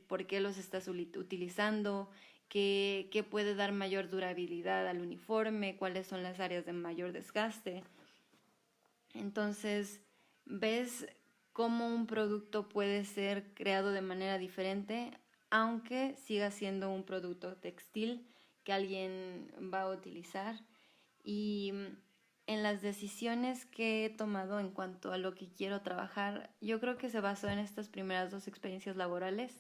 por 0.08 0.25
qué 0.25 0.42
los 0.42 0.58
estás 0.58 0.88
utilizando, 0.88 2.10
qué, 2.50 3.25
puede 3.30 3.56
dar 3.56 3.72
mayor 3.72 4.10
durabilidad 4.10 4.88
al 4.88 5.01
uniforme, 5.01 5.77
cuáles 5.77 6.08
son 6.08 6.24
las 6.24 6.39
áreas 6.39 6.66
de 6.66 6.74
mayor 6.74 7.12
desgaste. 7.12 7.84
Entonces, 9.13 10.01
ves 10.46 11.08
cómo 11.54 11.88
un 11.88 12.08
producto 12.08 12.70
puede 12.70 13.04
ser 13.04 13.54
creado 13.54 13.92
de 13.92 14.01
manera 14.01 14.38
diferente, 14.38 15.12
aunque 15.50 16.16
siga 16.16 16.51
siendo 16.51 16.92
un 16.92 17.04
producto 17.04 17.56
textil 17.58 18.27
que 18.63 18.74
alguien 18.74 19.51
va 19.74 19.82
a 19.82 19.89
utilizar. 19.89 20.60
Y 21.24 21.72
mm, 21.74 21.98
en 22.48 22.63
las 22.63 22.82
decisiones 22.82 23.66
que 23.66 24.06
he 24.06 24.10
tomado 24.10 24.60
en 24.60 24.72
cuanto 24.72 25.12
a 25.12 25.18
lo 25.18 25.36
que 25.36 25.50
quiero 25.50 25.82
trabajar, 25.82 26.54
yo 26.62 26.80
creo 26.80 26.98
que 26.98 27.10
se 27.10 27.20
basó 27.20 27.50
en 27.50 27.60
estas 27.60 27.89
primeras 27.89 28.32
dos 28.32 28.48
experiencias 28.48 28.96
laborales. 28.96 29.60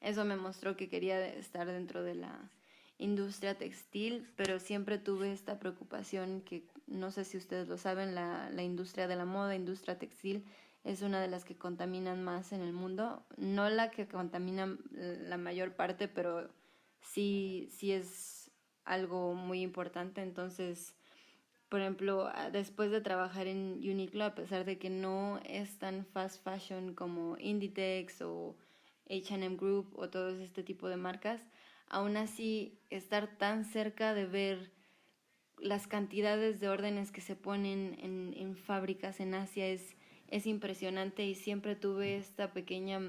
Eso 0.00 0.24
me 0.24 0.36
mostró 0.36 0.76
que 0.76 0.88
quería 0.88 1.26
estar 1.26 1.66
dentro 1.66 2.02
de 2.02 2.14
la 2.14 2.50
industria 2.98 3.56
textil, 3.56 4.28
pero 4.36 4.58
siempre 4.58 4.98
tuve 4.98 5.32
esta 5.32 5.58
preocupación 5.58 6.40
que 6.42 6.64
no 6.86 7.10
sé 7.10 7.24
si 7.24 7.36
ustedes 7.36 7.68
lo 7.68 7.78
saben, 7.78 8.14
la, 8.14 8.50
la 8.50 8.62
industria 8.62 9.06
de 9.06 9.16
la 9.16 9.24
moda, 9.24 9.54
industria 9.54 9.98
textil, 9.98 10.44
es 10.84 11.02
una 11.02 11.20
de 11.20 11.28
las 11.28 11.44
que 11.44 11.56
contaminan 11.56 12.24
más 12.24 12.52
en 12.52 12.62
el 12.62 12.72
mundo. 12.72 13.22
No 13.36 13.68
la 13.68 13.90
que 13.90 14.08
contamina 14.08 14.76
la 14.90 15.36
mayor 15.36 15.74
parte, 15.74 16.08
pero 16.08 16.48
sí, 17.00 17.68
sí 17.70 17.92
es 17.92 18.50
algo 18.84 19.34
muy 19.34 19.60
importante. 19.60 20.22
Entonces, 20.22 20.94
por 21.68 21.80
ejemplo, 21.80 22.30
después 22.52 22.90
de 22.90 23.00
trabajar 23.00 23.46
en 23.46 23.80
Uniqlo, 23.82 24.24
a 24.24 24.34
pesar 24.34 24.64
de 24.64 24.78
que 24.78 24.88
no 24.88 25.40
es 25.44 25.78
tan 25.78 26.06
fast 26.06 26.42
fashion 26.42 26.94
como 26.94 27.36
Inditex 27.38 28.22
o 28.22 28.56
HM 29.08 29.56
Group 29.56 29.92
o 29.96 30.08
todo 30.10 30.30
este 30.40 30.62
tipo 30.62 30.88
de 30.88 30.96
marcas, 30.96 31.40
aún 31.88 32.16
así 32.16 32.78
estar 32.90 33.38
tan 33.38 33.64
cerca 33.64 34.14
de 34.14 34.26
ver 34.26 34.70
las 35.58 35.86
cantidades 35.86 36.60
de 36.60 36.68
órdenes 36.68 37.10
que 37.10 37.20
se 37.20 37.34
ponen 37.34 37.98
en, 38.00 38.34
en 38.36 38.56
fábricas 38.56 39.20
en 39.20 39.34
Asia 39.34 39.66
es 39.66 39.96
es 40.28 40.46
impresionante 40.46 41.24
y 41.24 41.34
siempre 41.34 41.74
tuve 41.74 42.16
esta 42.16 42.52
pequeña 42.52 43.00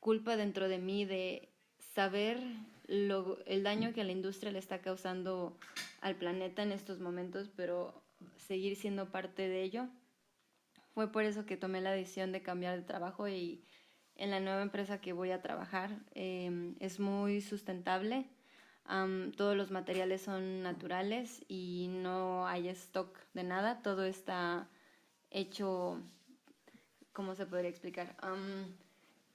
culpa 0.00 0.36
dentro 0.36 0.68
de 0.68 0.78
mí 0.78 1.04
de 1.04 1.48
saber 1.94 2.40
lo, 2.86 3.44
el 3.46 3.64
daño 3.64 3.92
que 3.92 4.04
la 4.04 4.12
industria 4.12 4.52
le 4.52 4.60
está 4.60 4.80
causando 4.80 5.58
al 6.00 6.16
planeta 6.16 6.62
en 6.62 6.72
estos 6.72 7.00
momentos, 7.00 7.50
pero 7.56 8.02
seguir 8.36 8.76
siendo 8.76 9.10
parte 9.10 9.48
de 9.48 9.62
ello. 9.62 9.88
Fue 10.94 11.10
por 11.10 11.24
eso 11.24 11.46
que 11.46 11.56
tomé 11.56 11.80
la 11.80 11.90
decisión 11.90 12.32
de 12.32 12.42
cambiar 12.42 12.76
de 12.76 12.84
trabajo 12.84 13.28
y 13.28 13.64
en 14.16 14.30
la 14.30 14.40
nueva 14.40 14.62
empresa 14.62 15.00
que 15.00 15.12
voy 15.12 15.30
a 15.30 15.42
trabajar 15.42 15.90
em, 16.14 16.74
es 16.80 17.00
muy 17.00 17.40
sustentable. 17.40 18.26
todos 19.36 19.56
los 19.56 19.70
materiales 19.70 20.22
son 20.22 20.62
naturales 20.62 21.44
y 21.48 21.88
no 21.90 22.46
hay 22.46 22.68
stock 22.68 23.18
de 23.34 23.42
nada. 23.42 23.82
Todo 23.82 24.04
está 24.04 24.68
hecho, 25.30 26.00
¿cómo 27.12 27.34
se 27.34 27.46
podría 27.46 27.70
explicar? 27.70 28.16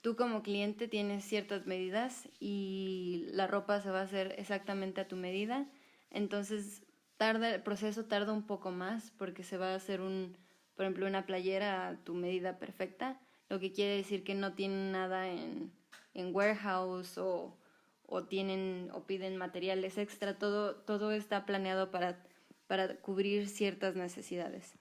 tú 0.02 0.16
como 0.16 0.42
cliente 0.42 0.88
tienes 0.88 1.24
ciertas 1.24 1.68
medidas 1.68 2.28
y 2.40 3.28
la 3.34 3.48
ropa 3.48 3.80
se 3.82 3.92
va 3.92 4.00
a 4.00 4.04
hacer 4.04 4.34
exactamente 4.38 5.02
a 5.02 5.08
tu 5.08 5.16
medida. 5.16 5.68
Entonces, 6.10 6.84
tarda, 7.18 7.54
el 7.54 7.62
proceso 7.62 8.06
tarda 8.06 8.34
un 8.34 8.48
poco 8.48 8.72
más 8.72 9.12
porque 9.12 9.44
se 9.44 9.58
va 9.58 9.74
a 9.74 9.76
hacer 9.76 10.02
un, 10.02 10.38
por 10.76 10.86
ejemplo, 10.86 11.06
una 11.06 11.26
playera 11.26 11.88
a 11.88 11.98
tu 11.98 12.16
medida 12.16 12.58
perfecta, 12.58 13.20
lo 13.52 13.60
que 13.60 13.74
quiere 13.74 13.98
decir 13.98 14.24
que 14.24 14.34
no 14.34 14.54
tienen 14.54 14.94
nada 14.94 15.28
en, 15.28 15.74
en 16.14 16.34
warehouse 16.34 17.18
o, 17.18 17.58
o, 18.06 18.24
tienen 18.24 18.90
o 18.94 19.06
piden 19.06 19.36
materiales 19.36 19.98
extra, 19.98 20.38
todo, 20.38 20.76
todo 20.76 21.12
está 21.12 21.46
planeado 21.46 21.92
para, 21.92 22.24
para 22.68 22.96
cubrir 23.02 23.50
ciertas 23.50 23.98
necesidades. 23.98 24.78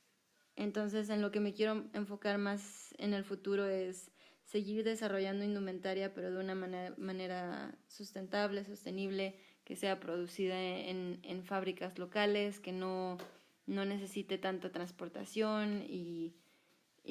Entonces, 0.54 1.10
en 1.10 1.20
lo 1.20 1.32
que 1.32 1.40
me 1.40 1.52
quiero 1.52 1.84
enfocar 1.94 2.38
más 2.38 2.94
en 2.98 3.12
el 3.12 3.24
futuro 3.24 3.66
es 3.66 4.12
seguir 4.44 4.84
desarrollando 4.84 5.44
indumentaria, 5.44 6.14
pero 6.14 6.30
de 6.30 6.38
una 6.38 6.54
manera, 6.54 6.94
manera 6.96 7.76
sustentable, 7.88 8.64
sostenible, 8.64 9.34
que 9.64 9.74
sea 9.74 9.98
producida 9.98 10.62
en, 10.62 11.18
en 11.24 11.42
fábricas 11.42 11.98
locales, 11.98 12.60
que 12.60 12.70
no, 12.70 13.18
no 13.66 13.84
necesite 13.84 14.38
tanta 14.38 14.70
transportación 14.70 15.82
y, 15.88 16.36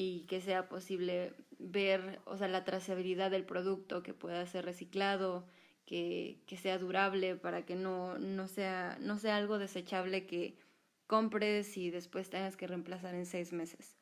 y, 0.01 0.21
que 0.27 0.39
sea 0.39 0.69
posible 0.69 1.33
ver, 1.57 2.21
o 2.23 2.37
sea, 2.37 2.47
la 2.47 2.63
trazabilidad 2.63 3.31
del 3.31 3.43
producto, 3.43 4.01
que 4.01 4.13
pueda 4.13 4.45
ser 4.45 4.63
reciclado, 4.63 5.45
que, 5.85 6.41
que 6.47 6.55
sea 6.55 6.77
durable 6.77 7.35
para 7.35 7.65
que 7.65 7.75
no, 7.75 8.17
no, 8.17 8.47
sea, 8.47 8.97
no 9.01 9.17
sea 9.17 9.35
algo 9.35 9.59
desechable 9.59 10.25
que 10.25 10.57
compres 11.05 11.75
y 11.75 11.89
después 11.89 12.29
tengas 12.29 12.55
que 12.55 12.65
reemplazar 12.65 13.13
en 13.13 13.25
seis 13.25 13.51
meses. 13.51 13.97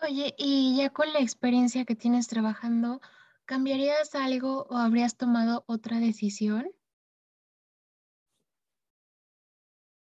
Oye, 0.00 0.34
y 0.38 0.78
ya 0.78 0.88
con 0.88 1.12
la 1.12 1.20
experiencia 1.20 1.84
que 1.84 1.94
tienes 1.94 2.28
trabajando, 2.28 3.02
¿cambiarías 3.44 4.14
algo 4.14 4.66
o 4.70 4.76
habrías 4.76 5.18
tomado 5.18 5.64
otra 5.66 6.00
decisión? 6.00 6.72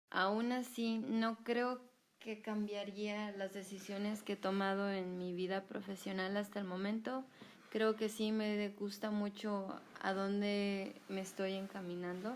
Aún 0.10 0.52
así, 0.52 0.98
no 0.98 1.44
creo 1.46 1.87
que 2.28 2.42
cambiaría 2.42 3.32
las 3.38 3.54
decisiones 3.54 4.22
que 4.22 4.34
he 4.34 4.36
tomado 4.36 4.92
en 4.92 5.18
mi 5.18 5.32
vida 5.32 5.64
profesional 5.64 6.36
hasta 6.36 6.60
el 6.60 6.66
momento. 6.66 7.24
Creo 7.72 7.96
que 7.96 8.10
sí 8.10 8.34
me 8.34 8.68
gusta 8.78 9.12
mucho 9.12 9.80
a 10.02 10.12
dónde 10.12 10.94
me 11.08 11.22
estoy 11.22 11.54
encaminando. 11.54 12.36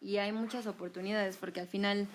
Y 0.00 0.16
hay 0.16 0.32
muchas 0.32 0.66
oportunidades 0.66 1.36
porque 1.36 1.60
al 1.60 1.66
final, 1.66 2.08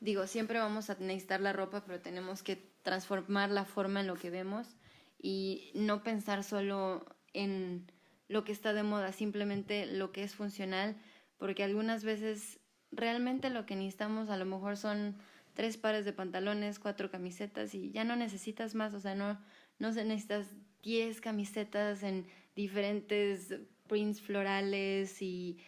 digo, 0.00 0.28
siempre 0.28 0.60
vamos 0.60 0.90
a 0.90 0.96
necesitar 1.00 1.40
la 1.40 1.52
ropa, 1.52 1.82
pero 1.84 1.98
tenemos 1.98 2.44
que 2.44 2.62
transformar 2.84 3.50
la 3.50 3.64
forma 3.64 3.98
en 3.98 4.06
lo 4.06 4.14
que 4.14 4.30
vemos 4.30 4.76
y 5.20 5.72
no 5.74 6.04
pensar 6.04 6.44
solo 6.44 7.04
en 7.32 7.90
lo 8.28 8.44
que 8.44 8.52
está 8.52 8.74
de 8.74 8.84
moda, 8.84 9.10
simplemente 9.10 9.86
lo 9.86 10.12
que 10.12 10.22
es 10.22 10.36
funcional, 10.36 10.94
porque 11.36 11.64
algunas 11.64 12.04
veces 12.04 12.60
realmente 12.92 13.50
lo 13.50 13.66
que 13.66 13.74
necesitamos 13.74 14.30
a 14.30 14.36
lo 14.36 14.44
mejor 14.44 14.76
son 14.76 15.16
tres 15.56 15.78
pares 15.78 16.04
de 16.04 16.12
pantalones, 16.12 16.78
cuatro 16.78 17.10
camisetas 17.10 17.74
y 17.74 17.90
ya 17.90 18.04
no 18.04 18.14
necesitas 18.14 18.74
más, 18.74 18.94
o 18.94 19.00
sea, 19.00 19.14
no, 19.16 19.40
no 19.78 19.90
necesitas 19.90 20.54
diez 20.82 21.20
camisetas 21.20 22.04
en 22.04 22.26
diferentes 22.54 23.54
prints 23.88 24.20
florales 24.20 25.20
y 25.22 25.58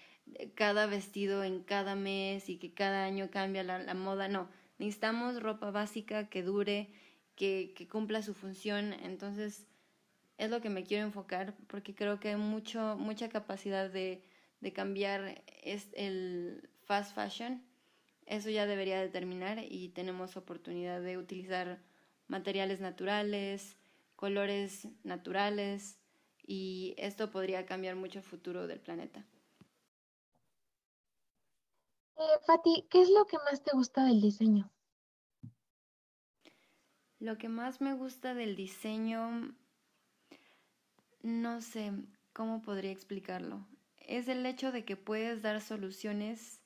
cada 0.54 0.86
vestido 0.86 1.42
en 1.42 1.62
cada 1.62 1.96
mes 1.96 2.50
y 2.50 2.58
que 2.58 2.74
cada 2.74 3.04
año 3.04 3.30
cambia 3.30 3.62
la, 3.62 3.94
moda, 3.94 4.28
no, 4.28 4.50
necesitamos 4.78 5.42
ropa 5.42 5.70
básica 5.70 6.28
que 6.28 6.42
dure 6.42 6.92
que, 7.34 7.88
cumpla 7.90 8.22
su 8.22 8.34
función. 8.34 8.92
Entonces, 8.92 9.66
es 10.36 10.50
lo 10.50 10.60
que 10.60 10.68
me 10.68 10.84
quiero 10.84 11.06
enfocar 11.06 11.56
porque 11.66 11.94
creo 11.94 12.20
que 12.20 12.28
hay 12.28 12.36
mucho, 12.36 12.96
mucha 12.98 13.30
capacidad 13.30 13.90
de, 13.90 14.22
de 14.60 14.72
cambiar 14.74 15.42
es 15.62 15.88
el 15.94 16.68
fast 16.84 17.14
fashion. 17.14 17.67
Eso 18.28 18.50
ya 18.50 18.66
debería 18.66 19.00
de 19.00 19.08
terminar 19.08 19.58
y 19.66 19.88
tenemos 19.88 20.36
oportunidad 20.36 21.00
de 21.00 21.16
utilizar 21.16 21.80
materiales 22.26 22.78
naturales, 22.78 23.78
colores 24.16 24.86
naturales 25.02 25.98
y 26.46 26.94
esto 26.98 27.30
podría 27.30 27.64
cambiar 27.64 27.96
mucho 27.96 28.18
el 28.18 28.26
futuro 28.26 28.66
del 28.66 28.80
planeta. 28.80 29.24
Eh, 32.18 32.38
Fati, 32.46 32.86
¿qué 32.90 33.00
es 33.00 33.08
lo 33.08 33.26
que 33.26 33.38
más 33.50 33.62
te 33.62 33.70
gusta 33.72 34.04
del 34.04 34.20
diseño? 34.20 34.70
Lo 37.20 37.38
que 37.38 37.48
más 37.48 37.80
me 37.80 37.94
gusta 37.94 38.34
del 38.34 38.56
diseño, 38.56 39.56
no 41.22 41.62
sé 41.62 41.92
cómo 42.34 42.60
podría 42.60 42.92
explicarlo, 42.92 43.66
es 43.96 44.28
el 44.28 44.44
hecho 44.44 44.70
de 44.70 44.84
que 44.84 44.96
puedes 44.98 45.40
dar 45.40 45.62
soluciones 45.62 46.57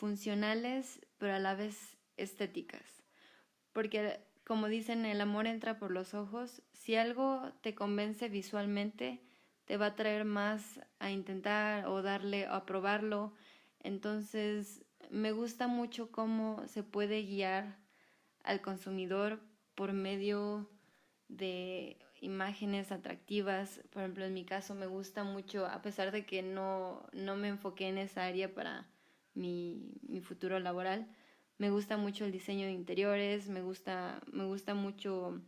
funcionales, 0.00 0.98
pero 1.18 1.34
a 1.34 1.38
la 1.38 1.54
vez 1.54 1.98
estéticas. 2.16 3.04
Porque, 3.74 4.18
como 4.44 4.68
dicen, 4.68 5.04
el 5.04 5.20
amor 5.20 5.46
entra 5.46 5.78
por 5.78 5.90
los 5.90 6.14
ojos. 6.14 6.62
Si 6.72 6.96
algo 6.96 7.52
te 7.60 7.74
convence 7.74 8.30
visualmente, 8.30 9.20
te 9.66 9.76
va 9.76 9.86
a 9.86 9.96
traer 9.96 10.24
más 10.24 10.80
a 11.00 11.10
intentar 11.10 11.86
o 11.86 12.00
darle 12.00 12.48
o 12.48 12.54
a 12.54 12.64
probarlo. 12.64 13.34
Entonces, 13.78 14.86
me 15.10 15.32
gusta 15.32 15.68
mucho 15.68 16.10
cómo 16.10 16.66
se 16.66 16.82
puede 16.82 17.22
guiar 17.22 17.76
al 18.42 18.62
consumidor 18.62 19.38
por 19.74 19.92
medio 19.92 20.70
de 21.28 21.98
imágenes 22.22 22.90
atractivas. 22.90 23.82
Por 23.90 24.00
ejemplo, 24.00 24.24
en 24.24 24.32
mi 24.32 24.46
caso 24.46 24.74
me 24.74 24.86
gusta 24.86 25.24
mucho, 25.24 25.66
a 25.66 25.82
pesar 25.82 26.10
de 26.10 26.24
que 26.24 26.40
no, 26.42 27.06
no 27.12 27.36
me 27.36 27.48
enfoqué 27.48 27.88
en 27.88 27.98
esa 27.98 28.24
área 28.24 28.54
para 28.54 28.88
mi, 29.34 29.98
mi, 30.02 30.20
futuro 30.20 30.58
laboral, 30.58 31.08
me 31.58 31.70
gusta 31.70 31.96
mucho 31.96 32.24
el 32.24 32.32
diseño 32.32 32.66
de 32.66 32.72
interiores, 32.72 33.48
me 33.48 33.62
gusta, 33.62 34.20
me 34.32 34.44
gusta 34.44 34.74
mucho 34.74 35.40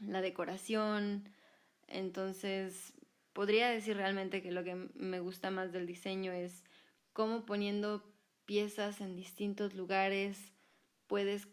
la 0.00 0.20
decoración. 0.20 1.28
Entonces, 1.88 2.94
podría 3.32 3.68
decir 3.68 3.96
realmente 3.96 4.42
que 4.42 4.52
lo 4.52 4.64
que 4.64 4.74
me 4.94 5.20
gusta 5.20 5.50
más 5.50 5.72
del 5.72 5.86
diseño 5.86 6.32
es 6.32 6.64
cómo 7.12 7.44
poniendo 7.44 8.04
piezas 8.44 9.00
en 9.00 9.16
distintos 9.16 9.74
lugares 9.74 10.52
puedes 11.06 11.48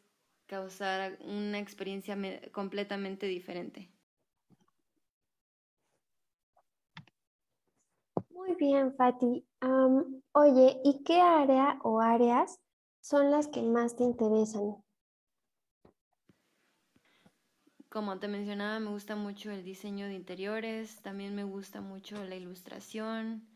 causar 0.46 1.18
una 1.22 1.60
experiencia 1.60 2.18
completamente 2.52 3.28
diferente. 3.28 3.93
Muy 8.46 8.56
bien, 8.56 8.94
Fati. 8.96 9.46
oye, 10.34 10.82
¿y 10.84 11.02
qué 11.06 11.22
área 11.22 11.80
o 11.82 12.02
áreas 12.02 12.60
son 13.00 13.32
las 13.32 13.48
que 13.48 13.62
más 13.62 13.96
te 13.96 14.04
interesan? 14.04 14.84
Como 17.88 18.20
te 18.20 18.28
mencionaba, 18.28 18.80
me 18.82 18.90
gusta 18.90 19.16
mucho 19.16 19.50
el 19.52 19.64
diseño 19.64 20.08
de 20.08 20.16
interiores, 20.16 21.02
también 21.02 21.36
me 21.36 21.46
gusta 21.46 21.80
mucho 21.80 22.22
la 22.26 22.36
ilustración 22.36 23.48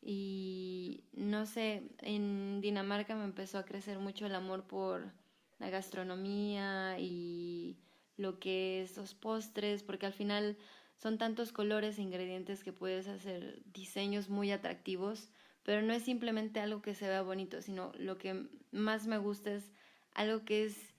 y 0.00 1.08
no 1.12 1.44
sé, 1.44 1.90
en 1.98 2.60
Dinamarca 2.60 3.16
me 3.16 3.24
empezó 3.24 3.58
a 3.58 3.64
crecer 3.64 3.98
mucho 3.98 4.26
el 4.26 4.36
amor 4.36 4.64
por 4.68 5.12
la 5.58 5.70
gastronomía 5.70 7.00
y 7.00 7.80
lo 8.16 8.38
que 8.38 8.82
es 8.82 8.96
los 8.96 9.14
postres, 9.14 9.82
porque 9.82 10.06
al 10.06 10.12
final 10.12 10.56
son 11.00 11.16
tantos 11.16 11.50
colores 11.52 11.98
e 11.98 12.02
ingredientes 12.02 12.62
que 12.62 12.72
puedes 12.72 13.08
hacer 13.08 13.62
diseños 13.72 14.28
muy 14.28 14.50
atractivos, 14.50 15.30
pero 15.62 15.80
no 15.80 15.94
es 15.94 16.02
simplemente 16.02 16.60
algo 16.60 16.82
que 16.82 16.94
se 16.94 17.08
vea 17.08 17.22
bonito, 17.22 17.62
sino 17.62 17.92
lo 17.98 18.18
que 18.18 18.48
más 18.70 19.06
me 19.06 19.16
gusta 19.16 19.52
es 19.52 19.72
algo 20.12 20.44
que 20.44 20.64
es 20.64 20.94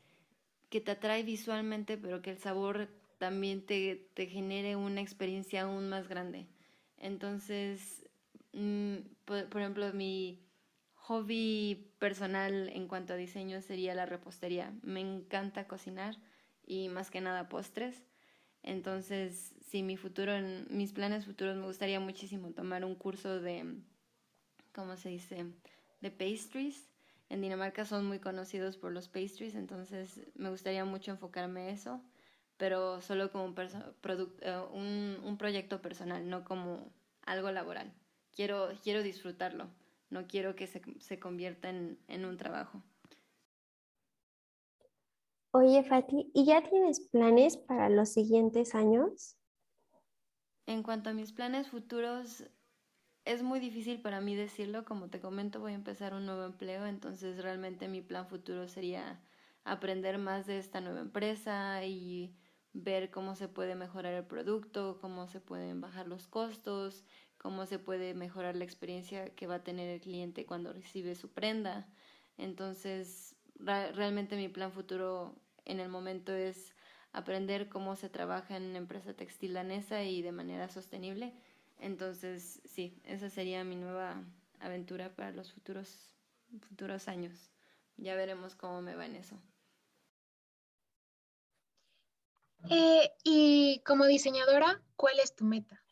que 0.69 0.81
te 0.81 0.91
atrae 0.91 1.23
visualmente, 1.23 1.97
pero 1.97 2.21
que 2.21 2.31
el 2.31 2.37
sabor 2.37 2.89
también 3.19 3.65
te, 3.65 4.09
te 4.15 4.25
genere 4.25 4.75
una 4.75 5.01
experiencia 5.01 5.63
aún 5.63 5.89
más 5.89 6.07
grande. 6.07 6.47
Entonces, 6.97 8.09
mm, 8.53 8.97
por 9.25 9.61
ejemplo, 9.61 9.91
mi 9.93 10.47
hobby 10.95 11.93
personal 11.99 12.69
en 12.69 12.87
cuanto 12.87 13.13
a 13.13 13.17
diseño 13.17 13.61
sería 13.61 13.93
la 13.93 14.05
repostería. 14.05 14.73
Me 14.81 15.01
encanta 15.01 15.67
cocinar 15.67 16.15
y 16.65 16.89
más 16.89 17.11
que 17.11 17.21
nada 17.21 17.49
postres. 17.49 18.01
Entonces, 18.63 19.55
si 19.67 19.83
mi 19.83 19.97
futuro, 19.97 20.33
en 20.33 20.67
mis 20.69 20.91
planes 20.93 21.25
futuros 21.25 21.55
me 21.57 21.65
gustaría 21.65 21.99
muchísimo 21.99 22.51
tomar 22.51 22.85
un 22.85 22.95
curso 22.95 23.39
de, 23.39 23.81
¿cómo 24.73 24.97
se 24.97 25.09
dice? 25.09 25.45
De 26.01 26.11
pastries 26.11 26.87
en 27.29 27.41
Dinamarca 27.41 27.85
son 27.85 28.05
muy 28.05 28.19
conocidos 28.19 28.75
por 28.77 28.91
los 28.91 29.07
pastries, 29.07 29.55
entonces 29.55 30.19
me 30.35 30.49
gustaría 30.49 30.83
mucho 30.83 31.11
enfocarme 31.11 31.63
en 31.63 31.75
eso, 31.75 32.01
pero 32.57 33.01
solo 33.01 33.31
como 33.31 33.45
un, 33.45 33.55
eh, 34.41 34.61
un, 34.73 35.17
un 35.23 35.37
proyecto 35.37 35.81
personal, 35.81 36.29
no 36.29 36.43
como 36.43 36.91
algo 37.25 37.49
laboral. 37.51 37.93
Quiero, 38.35 38.69
quiero 38.83 39.01
disfrutarlo, 39.01 39.69
no 40.09 40.27
quiero 40.27 40.55
que 40.55 40.67
se, 40.67 40.81
se 40.99 41.19
convierta 41.19 41.69
en, 41.69 41.97
en 42.09 42.25
un 42.25 42.35
trabajo. 42.35 42.83
Oye, 45.53 45.83
Fati, 45.83 46.29
¿y 46.33 46.45
ya 46.45 46.61
tienes 46.61 46.99
planes 47.09 47.55
para 47.55 47.89
los 47.89 48.09
siguientes 48.09 48.75
años? 48.75 49.37
En 50.65 50.83
cuanto 50.83 51.09
a 51.09 51.13
mis 51.13 51.33
planes 51.33 51.69
futuros, 51.69 52.45
es 53.25 53.43
muy 53.43 53.59
difícil 53.59 54.01
para 54.01 54.21
mí 54.21 54.35
decirlo. 54.35 54.85
Como 54.85 55.09
te 55.09 55.19
comento, 55.21 55.59
voy 55.59 55.73
a 55.73 55.75
empezar 55.75 56.13
un 56.13 56.25
nuevo 56.25 56.45
empleo, 56.45 56.85
entonces 56.87 57.41
realmente 57.43 57.87
mi 57.87 58.01
plan 58.01 58.27
futuro 58.27 58.67
sería 58.67 59.21
aprender 59.65 60.17
más 60.17 60.47
de 60.47 60.57
esta 60.59 60.81
nueva 60.81 61.01
empresa 61.01 61.85
y 61.85 62.35
ver 62.73 63.11
cómo 63.11 63.35
se 63.35 63.47
puede 63.49 63.75
mejorar 63.75 64.13
el 64.13 64.25
producto, 64.27 64.99
cómo 65.01 65.27
se 65.27 65.41
pueden 65.41 65.81
bajar 65.81 66.07
los 66.07 66.27
costos, 66.27 67.05
cómo 67.37 67.65
se 67.65 67.79
puede 67.79 68.13
mejorar 68.13 68.55
la 68.55 68.63
experiencia 68.65 69.35
que 69.35 69.47
va 69.47 69.55
a 69.55 69.63
tener 69.63 69.89
el 69.89 70.01
cliente 70.01 70.45
cuando 70.45 70.73
recibe 70.73 71.15
su 71.15 71.33
prenda. 71.33 71.89
Entonces, 72.37 73.35
realmente 73.55 74.37
mi 74.37 74.49
plan 74.49 74.71
futuro 74.71 75.40
en 75.65 75.79
el 75.79 75.89
momento 75.89 76.33
es 76.33 76.73
aprender 77.13 77.69
cómo 77.69 77.95
se 77.95 78.09
trabaja 78.09 78.57
en 78.57 78.63
una 78.63 78.77
empresa 78.77 79.13
textil 79.13 79.53
danesa 79.53 80.03
y 80.03 80.21
de 80.21 80.31
manera 80.31 80.69
sostenible. 80.69 81.33
Entonces, 81.79 82.61
sí, 82.65 83.01
esa 83.03 83.29
sería 83.29 83.63
mi 83.63 83.75
nueva 83.75 84.23
aventura 84.59 85.15
para 85.15 85.31
los 85.31 85.51
futuros, 85.51 86.13
futuros 86.69 87.07
años. 87.07 87.51
Ya 87.97 88.15
veremos 88.15 88.55
cómo 88.55 88.81
me 88.81 88.95
va 88.95 89.05
en 89.05 89.15
eso. 89.15 89.41
Eh, 92.69 93.11
y 93.23 93.81
como 93.85 94.05
diseñadora, 94.05 94.81
¿cuál 94.95 95.19
es 95.19 95.35
tu 95.35 95.45
meta? 95.45 95.83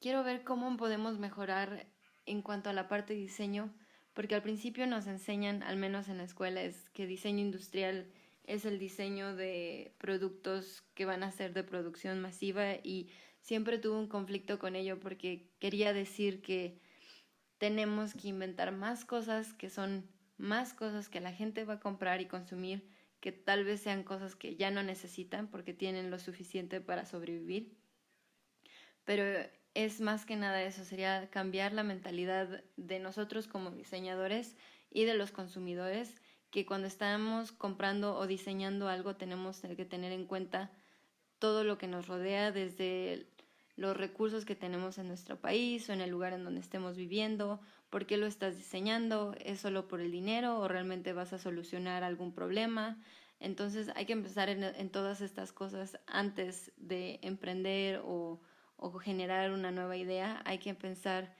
Quiero 0.00 0.22
ver 0.22 0.44
cómo 0.44 0.76
podemos 0.76 1.18
mejorar 1.18 1.86
en 2.26 2.42
cuanto 2.42 2.70
a 2.70 2.74
la 2.74 2.88
parte 2.88 3.14
de 3.14 3.20
diseño, 3.20 3.74
porque 4.12 4.34
al 4.34 4.42
principio 4.42 4.86
nos 4.86 5.06
enseñan, 5.06 5.62
al 5.62 5.76
menos 5.76 6.08
en 6.08 6.18
la 6.18 6.24
escuela, 6.24 6.62
es 6.62 6.90
que 6.90 7.06
diseño 7.06 7.40
industrial 7.40 8.12
es 8.44 8.64
el 8.64 8.78
diseño 8.78 9.34
de 9.34 9.94
productos 9.98 10.82
que 10.94 11.06
van 11.06 11.22
a 11.22 11.30
ser 11.30 11.54
de 11.54 11.64
producción 11.64 12.20
masiva 12.20 12.74
y 12.82 13.10
siempre 13.40 13.78
tuve 13.78 13.96
un 13.96 14.08
conflicto 14.08 14.58
con 14.58 14.76
ello 14.76 15.00
porque 15.00 15.50
quería 15.58 15.92
decir 15.92 16.42
que 16.42 16.80
tenemos 17.58 18.14
que 18.14 18.28
inventar 18.28 18.72
más 18.72 19.04
cosas 19.04 19.52
que 19.54 19.70
son 19.70 20.08
más 20.36 20.74
cosas 20.74 21.08
que 21.08 21.20
la 21.20 21.32
gente 21.32 21.64
va 21.64 21.74
a 21.74 21.80
comprar 21.80 22.20
y 22.20 22.26
consumir, 22.26 22.90
que 23.20 23.32
tal 23.32 23.64
vez 23.64 23.80
sean 23.80 24.02
cosas 24.02 24.34
que 24.34 24.56
ya 24.56 24.70
no 24.70 24.82
necesitan 24.82 25.48
porque 25.48 25.72
tienen 25.72 26.10
lo 26.10 26.18
suficiente 26.18 26.80
para 26.80 27.06
sobrevivir. 27.06 27.78
Pero 29.04 29.24
es 29.74 30.00
más 30.00 30.26
que 30.26 30.36
nada 30.36 30.62
eso, 30.62 30.84
sería 30.84 31.30
cambiar 31.30 31.72
la 31.72 31.82
mentalidad 31.82 32.64
de 32.76 32.98
nosotros 32.98 33.46
como 33.46 33.70
diseñadores 33.70 34.56
y 34.90 35.04
de 35.04 35.14
los 35.14 35.30
consumidores 35.30 36.20
que 36.54 36.64
cuando 36.64 36.86
estamos 36.86 37.50
comprando 37.50 38.16
o 38.16 38.28
diseñando 38.28 38.86
algo 38.86 39.16
tenemos 39.16 39.60
que 39.60 39.84
tener 39.84 40.12
en 40.12 40.24
cuenta 40.24 40.70
todo 41.40 41.64
lo 41.64 41.78
que 41.78 41.88
nos 41.88 42.06
rodea, 42.06 42.52
desde 42.52 43.26
los 43.74 43.96
recursos 43.96 44.44
que 44.44 44.54
tenemos 44.54 44.98
en 44.98 45.08
nuestro 45.08 45.40
país 45.40 45.88
o 45.88 45.92
en 45.92 46.00
el 46.00 46.10
lugar 46.10 46.32
en 46.32 46.44
donde 46.44 46.60
estemos 46.60 46.96
viviendo, 46.96 47.60
por 47.90 48.06
qué 48.06 48.18
lo 48.18 48.26
estás 48.26 48.56
diseñando, 48.56 49.34
es 49.40 49.58
solo 49.58 49.88
por 49.88 50.00
el 50.00 50.12
dinero 50.12 50.60
o 50.60 50.68
realmente 50.68 51.12
vas 51.12 51.32
a 51.32 51.38
solucionar 51.38 52.04
algún 52.04 52.32
problema. 52.32 53.02
Entonces 53.40 53.90
hay 53.96 54.06
que 54.06 54.12
empezar 54.12 54.48
en, 54.48 54.90
todas 54.90 55.22
estas 55.22 55.52
cosas 55.52 55.98
antes 56.06 56.70
de 56.76 57.18
emprender 57.22 58.00
o, 58.04 58.40
o 58.76 58.92
generar 59.00 59.50
una 59.50 59.72
nueva 59.72 59.96
idea. 59.96 60.40
Hay 60.44 60.58
que 60.58 60.72
pensar 60.76 61.34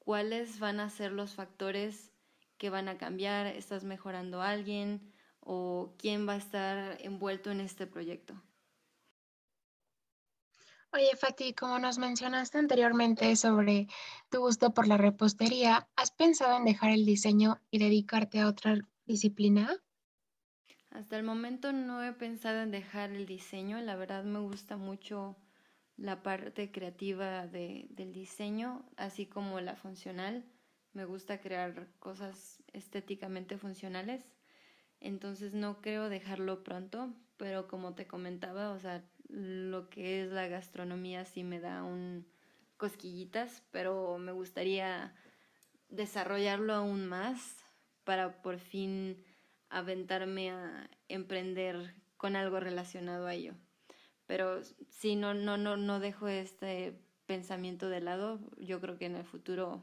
cuáles 0.00 0.58
van 0.58 0.80
a 0.80 0.90
ser 0.90 1.12
los 1.12 1.34
factores 1.34 2.13
que 2.58 2.70
van 2.70 2.88
a 2.88 2.98
cambiar, 2.98 3.46
estás 3.46 3.84
mejorando 3.84 4.40
a 4.40 4.50
alguien 4.50 5.12
o 5.40 5.94
quién 5.98 6.26
va 6.28 6.34
a 6.34 6.38
estar 6.38 6.98
envuelto 7.00 7.50
en 7.50 7.60
este 7.60 7.86
proyecto. 7.86 8.34
Oye, 10.92 11.16
Fati, 11.16 11.54
como 11.54 11.80
nos 11.80 11.98
mencionaste 11.98 12.56
anteriormente 12.56 13.34
sobre 13.34 13.88
tu 14.30 14.38
gusto 14.38 14.72
por 14.72 14.86
la 14.86 14.96
repostería, 14.96 15.88
¿has 15.96 16.12
pensado 16.12 16.56
en 16.56 16.64
dejar 16.64 16.92
el 16.92 17.04
diseño 17.04 17.60
y 17.68 17.78
dedicarte 17.78 18.38
a 18.38 18.46
otra 18.46 18.78
disciplina? 19.04 19.76
Hasta 20.90 21.16
el 21.16 21.24
momento 21.24 21.72
no 21.72 22.04
he 22.04 22.12
pensado 22.12 22.60
en 22.60 22.70
dejar 22.70 23.10
el 23.10 23.26
diseño, 23.26 23.80
la 23.80 23.96
verdad 23.96 24.22
me 24.22 24.38
gusta 24.38 24.76
mucho 24.76 25.36
la 25.96 26.22
parte 26.22 26.70
creativa 26.70 27.48
de, 27.48 27.88
del 27.90 28.12
diseño, 28.12 28.84
así 28.96 29.26
como 29.26 29.60
la 29.60 29.74
funcional 29.74 30.44
me 30.94 31.04
gusta 31.04 31.40
crear 31.40 31.88
cosas 31.98 32.62
estéticamente 32.72 33.58
funcionales, 33.58 34.24
entonces 35.00 35.52
no 35.52 35.80
creo 35.80 36.08
dejarlo 36.08 36.64
pronto, 36.64 37.12
pero 37.36 37.68
como 37.68 37.94
te 37.94 38.06
comentaba, 38.06 38.70
o 38.70 38.78
sea, 38.78 39.04
lo 39.28 39.90
que 39.90 40.22
es 40.22 40.30
la 40.30 40.48
gastronomía 40.48 41.24
sí 41.24 41.44
me 41.44 41.60
da 41.60 41.82
un 41.82 42.26
cosquillitas, 42.76 43.62
pero 43.70 44.18
me 44.18 44.32
gustaría 44.32 45.14
desarrollarlo 45.88 46.74
aún 46.74 47.06
más 47.06 47.64
para 48.04 48.42
por 48.42 48.58
fin 48.58 49.22
aventarme 49.68 50.50
a 50.50 50.90
emprender 51.08 51.94
con 52.16 52.36
algo 52.36 52.60
relacionado 52.60 53.26
a 53.26 53.34
ello. 53.34 53.54
Pero 54.26 54.62
si 54.88 55.16
no, 55.16 55.34
no, 55.34 55.56
no, 55.56 55.76
no 55.76 56.00
dejo 56.00 56.28
este 56.28 56.98
pensamiento 57.26 57.88
de 57.88 58.00
lado, 58.00 58.40
yo 58.58 58.80
creo 58.80 58.96
que 58.96 59.06
en 59.06 59.16
el 59.16 59.24
futuro 59.24 59.82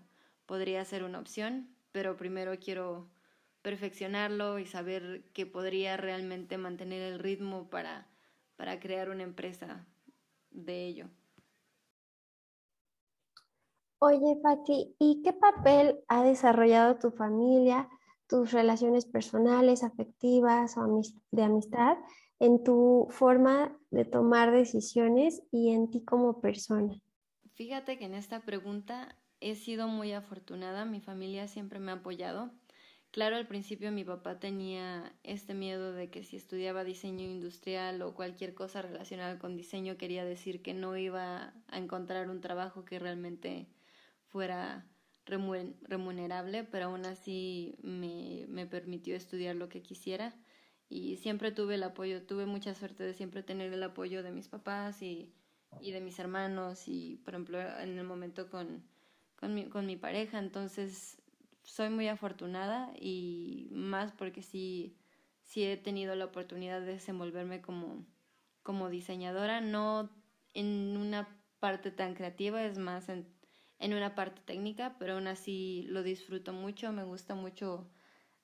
podría 0.51 0.83
ser 0.83 1.05
una 1.05 1.17
opción, 1.17 1.73
pero 1.93 2.17
primero 2.17 2.59
quiero 2.59 3.09
perfeccionarlo 3.61 4.59
y 4.59 4.65
saber 4.65 5.23
que 5.31 5.45
podría 5.45 5.95
realmente 5.95 6.57
mantener 6.57 7.01
el 7.03 7.19
ritmo 7.19 7.69
para, 7.69 8.09
para 8.57 8.77
crear 8.81 9.09
una 9.09 9.23
empresa 9.23 9.87
de 10.49 10.87
ello. 10.87 11.09
Oye, 13.99 14.41
Fati, 14.43 14.93
¿y 14.99 15.21
qué 15.23 15.31
papel 15.31 16.01
ha 16.09 16.21
desarrollado 16.21 16.99
tu 16.99 17.11
familia, 17.11 17.87
tus 18.27 18.51
relaciones 18.51 19.05
personales, 19.05 19.85
afectivas 19.85 20.75
o 20.75 21.01
de 21.31 21.43
amistad 21.43 21.95
en 22.39 22.61
tu 22.61 23.07
forma 23.09 23.79
de 23.89 24.03
tomar 24.03 24.51
decisiones 24.51 25.43
y 25.49 25.69
en 25.69 25.89
ti 25.89 26.03
como 26.03 26.41
persona? 26.41 27.01
Fíjate 27.53 27.97
que 27.97 28.03
en 28.03 28.15
esta 28.15 28.41
pregunta 28.41 29.15
he 29.41 29.55
sido 29.55 29.87
muy 29.87 30.13
afortunada, 30.13 30.85
mi 30.85 31.01
familia 31.01 31.47
siempre 31.47 31.79
me 31.79 31.91
ha 31.91 31.95
apoyado. 31.95 32.51
Claro, 33.11 33.35
al 33.35 33.47
principio 33.47 33.91
mi 33.91 34.05
papá 34.05 34.39
tenía 34.39 35.13
este 35.23 35.53
miedo 35.53 35.91
de 35.91 36.09
que 36.09 36.23
si 36.23 36.37
estudiaba 36.37 36.85
diseño 36.85 37.25
industrial 37.25 38.01
o 38.03 38.13
cualquier 38.13 38.53
cosa 38.53 38.81
relacionada 38.81 39.37
con 39.37 39.57
diseño 39.57 39.97
quería 39.97 40.23
decir 40.23 40.61
que 40.61 40.73
no 40.73 40.95
iba 40.95 41.53
a 41.67 41.77
encontrar 41.77 42.29
un 42.29 42.39
trabajo 42.39 42.85
que 42.85 42.99
realmente 42.99 43.67
fuera 44.27 44.87
remunerable, 45.25 46.63
pero 46.63 46.85
aún 46.85 47.05
así 47.05 47.75
me, 47.81 48.47
permitió 48.67 49.15
estudiar 49.15 49.55
lo 49.55 49.67
que 49.69 49.81
quisiera 49.81 50.33
y 50.87 51.17
siempre 51.17 51.51
tuve 51.51 51.75
el 51.75 51.83
apoyo, 51.83 52.23
tuve 52.23 52.45
mucha 52.45 52.73
suerte 52.75 53.03
de 53.03 53.13
siempre 53.13 53.43
tener 53.43 53.73
el 53.73 53.83
apoyo 53.83 54.23
de 54.23 54.31
mis 54.31 54.47
papás 54.47 55.01
y, 55.01 55.33
y 55.81 55.91
de 55.91 56.01
mis 56.01 56.17
hermanos 56.19 56.87
y 56.87 57.17
por 57.25 57.33
ejemplo 57.33 57.59
en 57.59 57.97
el 57.97 58.05
momento 58.05 58.49
con 58.49 58.83
con 59.41 59.55
mi, 59.55 59.65
con 59.65 59.87
mi 59.87 59.97
pareja, 59.97 60.37
entonces 60.37 61.19
soy 61.63 61.89
muy 61.89 62.07
afortunada 62.07 62.93
y 62.95 63.69
más 63.71 64.11
porque 64.11 64.43
sí, 64.43 64.95
sí 65.43 65.63
he 65.63 65.77
tenido 65.77 66.15
la 66.15 66.25
oportunidad 66.25 66.79
de 66.79 66.93
desenvolverme 66.93 67.59
como, 67.59 68.05
como 68.61 68.89
diseñadora, 68.89 69.59
no 69.59 70.11
en 70.53 70.95
una 70.95 71.27
parte 71.59 71.89
tan 71.89 72.13
creativa, 72.13 72.63
es 72.63 72.77
más 72.77 73.09
en, 73.09 73.27
en 73.79 73.95
una 73.95 74.13
parte 74.13 74.41
técnica, 74.45 74.95
pero 74.99 75.13
aún 75.15 75.27
así 75.27 75.87
lo 75.89 76.03
disfruto 76.03 76.53
mucho, 76.53 76.91
me 76.91 77.03
gusta 77.03 77.33
mucho 77.33 77.89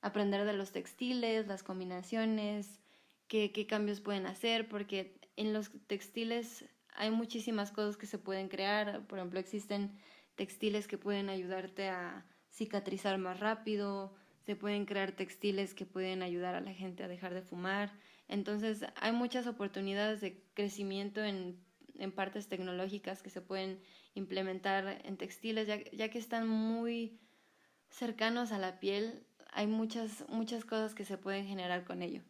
aprender 0.01 0.45
de 0.45 0.53
los 0.53 0.71
textiles, 0.71 1.45
las 1.45 1.61
combinaciones, 1.61 2.79
qué, 3.27 3.51
qué 3.51 3.67
cambios 3.67 4.01
pueden 4.01 4.25
hacer, 4.25 4.67
porque 4.67 5.19
en 5.35 5.53
los 5.53 5.69
textiles 5.85 6.65
hay 6.95 7.11
muchísimas 7.11 7.71
cosas 7.71 7.97
que 7.97 8.07
se 8.07 8.17
pueden 8.17 8.49
crear, 8.49 9.05
por 9.05 9.19
ejemplo, 9.19 9.39
existen 9.39 9.99
textiles 10.37 10.87
que 10.87 10.97
pueden 10.97 11.29
ayudarte 11.29 11.89
a 11.89 12.25
cicatrizar 12.49 13.17
más 13.17 13.39
rápido, 13.41 14.15
se 14.45 14.55
pueden 14.55 14.85
crear 14.85 15.11
textiles 15.11 15.73
que 15.73 15.85
pueden 15.85 16.21
ayudar 16.21 16.55
a 16.55 16.61
la 16.61 16.73
gente 16.73 17.03
a 17.03 17.09
dejar 17.09 17.33
de 17.33 17.41
fumar. 17.41 17.91
Entonces 18.29 18.85
hay 18.95 19.11
muchas 19.11 19.47
oportunidades 19.47 20.21
de 20.21 20.41
crecimiento 20.53 21.21
en, 21.21 21.59
en 21.95 22.13
partes 22.13 22.47
tecnológicas 22.47 23.21
que 23.21 23.29
se 23.29 23.41
pueden 23.41 23.81
implementar 24.13 25.01
en 25.03 25.17
textiles, 25.17 25.67
ya, 25.67 25.83
ya, 25.91 26.09
que 26.09 26.19
están 26.19 26.47
muy 26.47 27.19
cercanos 27.89 28.53
a 28.53 28.57
la 28.57 28.79
piel. 28.79 29.25
hay 29.51 29.67
muchas, 29.67 30.23
muchas 30.29 30.63
cosas 30.63 30.93
que 30.93 31.03
se 31.03 31.17
pueden 31.17 31.45
generar 31.45 31.83
con 31.83 32.01
ello. 32.01 32.21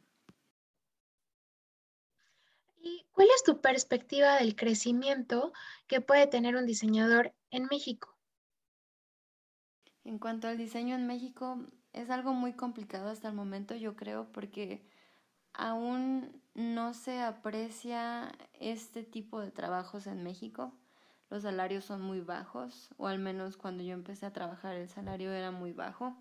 Cuál 3.17 3.29
es 3.35 3.43
tu 3.43 3.61
perspectiva 3.61 4.35
del 4.35 4.55
crecimiento 4.55 5.51
que 5.87 6.01
puede 6.01 6.27
tener 6.27 6.55
un 6.55 6.67
diseñador 6.67 7.33
en 7.49 7.65
México? 7.65 8.15
En 10.03 10.19
cuanto 10.19 10.47
al 10.47 10.59
diseño 10.59 10.93
en 10.93 11.07
México, 11.07 11.57
es 11.93 12.11
algo 12.11 12.33
muy 12.33 12.53
complicado 12.53 13.09
hasta 13.09 13.27
el 13.27 13.33
momento, 13.33 13.73
yo 13.73 13.95
creo, 13.95 14.31
porque 14.31 14.87
aún 15.53 16.43
no 16.53 16.93
se 16.93 17.19
aprecia 17.23 18.31
este 18.53 19.01
tipo 19.03 19.41
de 19.41 19.49
trabajos 19.49 20.05
en 20.05 20.21
México. 20.21 20.71
Los 21.31 21.41
salarios 21.41 21.85
son 21.85 22.01
muy 22.01 22.21
bajos, 22.21 22.89
o 22.97 23.07
al 23.07 23.17
menos 23.17 23.57
cuando 23.57 23.81
yo 23.81 23.93
empecé 23.93 24.27
a 24.27 24.33
trabajar 24.33 24.75
el 24.75 24.89
salario 24.89 25.31
era 25.33 25.49
muy 25.49 25.73
bajo. 25.73 26.15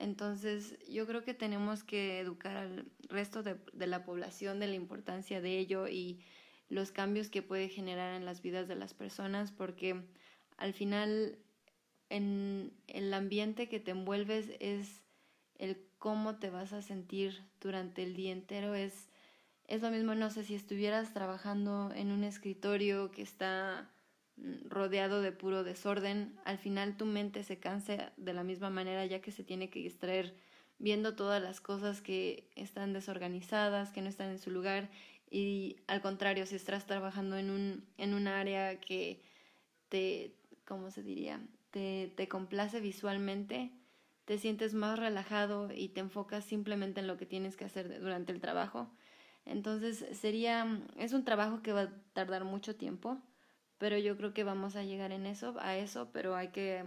Entonces 0.00 0.78
yo 0.88 1.06
creo 1.06 1.24
que 1.24 1.34
tenemos 1.34 1.84
que 1.84 2.20
educar 2.20 2.56
al 2.56 2.86
resto 3.10 3.42
de, 3.42 3.58
la 3.86 4.02
población 4.02 4.58
de 4.58 4.66
la 4.66 4.74
importancia 4.74 5.42
de 5.42 5.58
ello 5.58 5.88
y 5.88 6.24
los 6.70 6.90
cambios 6.90 7.28
que 7.28 7.42
puede 7.42 7.68
generar 7.68 8.14
en 8.14 8.24
las 8.24 8.40
vidas 8.40 8.66
de 8.66 8.76
las 8.76 8.94
personas, 8.94 9.52
porque 9.52 10.02
al 10.56 10.72
final 10.72 11.38
en 12.08 12.72
el 12.86 13.12
ambiente 13.12 13.68
que 13.68 13.78
te 13.78 13.90
envuelves 13.90 14.50
es 14.58 15.02
el 15.58 15.86
cómo 15.98 16.38
te 16.38 16.48
vas 16.48 16.72
a 16.72 16.80
sentir 16.80 17.44
durante 17.60 18.02
el 18.02 18.16
día 18.16 18.32
entero. 18.32 18.74
Es, 18.74 19.10
es 19.68 19.82
lo 19.82 19.90
mismo, 19.90 20.14
no 20.14 20.30
sé, 20.30 20.44
si 20.44 20.54
estuvieras 20.54 21.12
trabajando 21.12 21.92
en 21.94 22.10
un 22.10 22.24
escritorio 22.24 23.10
que 23.10 23.20
está 23.20 23.90
rodeado 24.68 25.22
de 25.22 25.32
puro 25.32 25.64
desorden, 25.64 26.38
al 26.44 26.58
final 26.58 26.96
tu 26.96 27.06
mente 27.06 27.42
se 27.42 27.58
cansa 27.58 28.12
de 28.16 28.32
la 28.32 28.44
misma 28.44 28.70
manera 28.70 29.04
ya 29.06 29.20
que 29.20 29.32
se 29.32 29.44
tiene 29.44 29.70
que 29.70 29.80
distraer 29.80 30.34
viendo 30.78 31.14
todas 31.14 31.42
las 31.42 31.60
cosas 31.60 32.00
que 32.00 32.50
están 32.56 32.92
desorganizadas, 32.92 33.90
que 33.90 34.00
no 34.00 34.08
están 34.08 34.30
en 34.30 34.38
su 34.38 34.50
lugar 34.50 34.88
y 35.30 35.76
al 35.86 36.02
contrario, 36.02 36.44
si 36.44 36.56
estás 36.56 36.86
trabajando 36.86 37.38
en 37.38 37.50
un, 37.50 37.84
en 37.98 38.14
un 38.14 38.26
área 38.26 38.80
que 38.80 39.22
te, 39.88 40.34
¿cómo 40.66 40.90
se 40.90 41.04
diría? 41.04 41.40
Te, 41.70 42.12
te 42.16 42.26
complace 42.26 42.80
visualmente, 42.80 43.70
te 44.24 44.38
sientes 44.38 44.74
más 44.74 44.98
relajado 44.98 45.72
y 45.72 45.88
te 45.90 46.00
enfocas 46.00 46.44
simplemente 46.44 47.00
en 47.00 47.06
lo 47.06 47.16
que 47.16 47.26
tienes 47.26 47.56
que 47.56 47.64
hacer 47.64 48.00
durante 48.00 48.32
el 48.32 48.40
trabajo. 48.40 48.90
Entonces 49.46 50.04
sería, 50.18 50.82
es 50.96 51.12
un 51.12 51.24
trabajo 51.24 51.62
que 51.62 51.72
va 51.72 51.82
a 51.82 51.92
tardar 52.12 52.44
mucho 52.44 52.74
tiempo, 52.74 53.18
pero 53.80 53.96
yo 53.96 54.14
creo 54.18 54.34
que 54.34 54.44
vamos 54.44 54.76
a 54.76 54.82
llegar 54.82 55.10
en 55.10 55.24
eso, 55.24 55.54
a 55.58 55.74
eso, 55.74 56.10
pero 56.12 56.36
hay 56.36 56.48
que, 56.48 56.84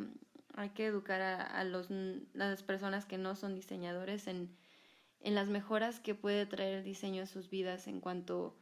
hay 0.53 0.69
que 0.69 0.85
educar 0.85 1.21
a, 1.21 1.63
los, 1.63 1.87
las 2.33 2.61
personas 2.61 3.05
que 3.05 3.17
no 3.17 3.35
son 3.35 3.55
diseñadores 3.55 4.27
en, 4.27 4.55
en 5.19 5.33
las 5.33 5.47
mejoras 5.47 5.99
que 5.99 6.13
puede 6.13 6.45
traer 6.45 6.75
el 6.75 6.83
diseño 6.83 7.23
a 7.23 7.25
sus 7.25 7.49
vidas 7.49 7.87
en 7.87 7.99
cuanto 7.99 8.55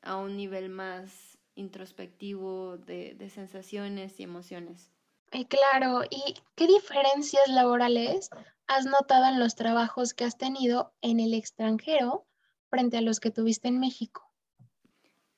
a 0.00 0.16
un 0.16 0.34
nivel 0.34 0.70
más 0.70 1.36
introspectivo 1.56 2.78
de, 2.78 3.14
de 3.14 3.28
sensaciones 3.28 4.18
y 4.18 4.22
emociones. 4.22 4.90
Eh, 5.32 5.46
claro, 5.46 6.04
¿y 6.08 6.36
qué 6.54 6.66
diferencias 6.66 7.46
laborales 7.48 8.30
has 8.66 8.86
notado 8.86 9.26
en 9.26 9.38
los 9.38 9.56
trabajos 9.56 10.14
que 10.14 10.24
has 10.24 10.38
tenido 10.38 10.94
en 11.02 11.20
el 11.20 11.34
extranjero 11.34 12.26
frente 12.70 12.96
a 12.96 13.02
los 13.02 13.20
que 13.20 13.30
tuviste 13.30 13.68
en 13.68 13.78
México? 13.78 14.23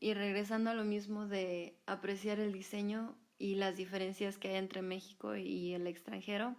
Y 0.06 0.14
regresando 0.14 0.70
a 0.70 0.74
lo 0.74 0.84
mismo 0.84 1.26
de 1.26 1.80
apreciar 1.84 2.38
el 2.38 2.52
diseño 2.52 3.16
y 3.38 3.56
las 3.56 3.76
diferencias 3.76 4.38
que 4.38 4.50
hay 4.50 4.54
entre 4.54 4.80
México 4.80 5.34
y 5.34 5.74
el 5.74 5.88
extranjero, 5.88 6.54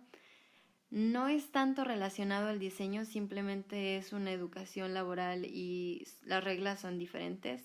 no 0.90 1.30
es 1.30 1.50
tanto 1.54 1.86
relacionado 1.86 2.50
al 2.50 2.60
diseño, 2.60 3.06
simplemente 3.06 3.96
es 3.96 4.12
una 4.12 4.34
educación 4.34 4.94
laboral 4.94 5.46
y 5.46 6.06
las 6.24 6.44
reglas 6.44 6.82
son 6.82 7.00
diferentes. 7.00 7.64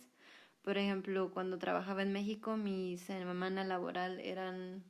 Por 0.62 0.78
ejemplo, 0.78 1.32
cuando 1.32 1.58
trabajaba 1.58 2.02
en 2.02 2.12
México, 2.12 2.56
mi 2.56 2.96
semana 2.98 3.64
laboral 3.64 4.20
eran 4.20 4.84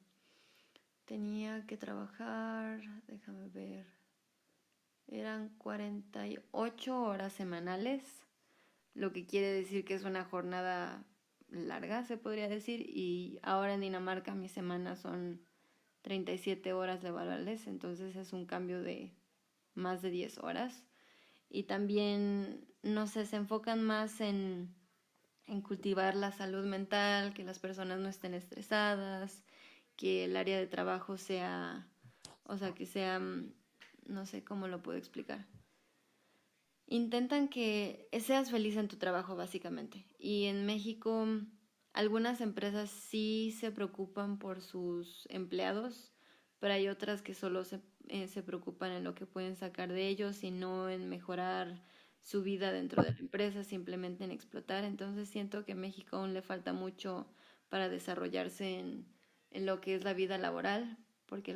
tenía 1.07 1.64
que 1.66 1.78
trabajar, 1.78 2.83
déjame 3.07 3.48
ver, 3.48 3.87
eran 5.07 5.48
48 5.57 7.02
horas 7.02 7.33
semanales, 7.33 8.21
lo 8.94 9.12
que 9.12 9.26
quiere 9.26 9.52
decir 9.52 9.85
que 9.85 9.94
es 9.94 10.05
una 10.05 10.24
jornada 10.24 11.05
larga, 11.48 12.05
se 12.05 12.16
podría 12.16 12.48
decir, 12.48 12.81
y 12.81 13.38
ahora 13.42 13.74
en 13.74 13.81
Dinamarca 13.81 14.35
mis 14.35 14.52
semanas 14.52 15.00
son 15.00 15.40
37 16.02 16.72
horas 16.72 17.02
laborales, 17.02 17.66
entonces 17.66 18.16
es 18.16 18.33
un 18.33 18.46
cambio 18.46 18.83
de 18.83 19.14
más 19.74 20.02
de 20.02 20.11
10 20.11 20.38
horas. 20.38 20.85
Y 21.48 21.64
también, 21.64 22.66
no 22.83 23.07
sé, 23.07 23.26
se 23.26 23.37
enfocan 23.37 23.83
más 23.83 24.20
en, 24.20 24.74
en 25.46 25.61
cultivar 25.61 26.14
la 26.14 26.33
salud 26.33 26.64
mental, 26.64 27.35
que 27.35 27.44
las 27.44 27.59
personas 27.59 28.00
no 28.00 28.09
estén 28.09 28.35
estresadas, 28.35 29.44
que 29.96 30.24
el 30.24 30.37
área 30.37 30.59
de 30.59 30.66
trabajo 30.66 31.18
sea, 31.18 31.87
o 32.44 32.57
sea, 32.57 32.74
que 32.74 32.87
sea, 32.87 33.18
mm, 33.18 33.52
no 34.07 34.26
sé 34.26 34.42
cómo 34.44 34.68
lo 34.68 34.83
puedo 34.83 34.98
explicar. 34.98 35.46
Intentan 36.92 37.48
que 37.48 38.07
seas 38.20 38.50
feliz 38.50 38.76
en 38.76 38.87
tu 38.87 38.96
trabajo, 38.96 39.35
básicamente. 39.35 40.05
Y 40.18 40.44
en 40.44 40.66
México, 40.66 41.26
algunas 41.94 42.42
empresas 42.42 42.90
sí 42.90 43.57
se 43.59 43.70
preocupan 43.70 44.38
por 44.38 44.61
sus 44.61 45.26
empleados, 45.31 46.12
pero 46.59 46.74
hay 46.74 46.88
otras 46.88 47.22
que 47.22 47.33
solo 47.33 47.64
se, 47.64 47.81
eh, 48.09 48.28
preocupan 48.44 48.92
en 48.92 49.05
lo 49.05 49.14
que 49.14 49.24
pueden 49.24 49.57
sacar 49.57 49.90
de 49.90 50.07
ellos 50.07 50.44
y 50.44 50.50
no 50.50 50.90
en 50.90 51.09
mejorar 51.09 51.83
su 52.20 52.42
vida 52.42 52.72
dentro 52.72 53.02
de 53.02 53.12
la 53.12 53.18
empresa, 53.20 53.64
simplemente 53.64 54.24
en 54.24 54.31
explotar. 54.31 54.85
Entonces 54.85 55.31
siento 55.31 55.64
que 55.64 55.72
a 55.72 55.76
México 55.76 56.16
aún 56.16 56.35
le 56.35 56.42
falta 56.42 56.74
mucho 56.74 57.26
para 57.70 57.88
desarrollarse 57.88 58.81
en, 58.81 59.07
en 59.50 59.64
lo 59.64 59.81
que 59.81 59.94
es 59.94 60.05
la 60.05 60.12
vida 60.12 60.37
laboral, 60.37 60.98
porque 61.33 61.55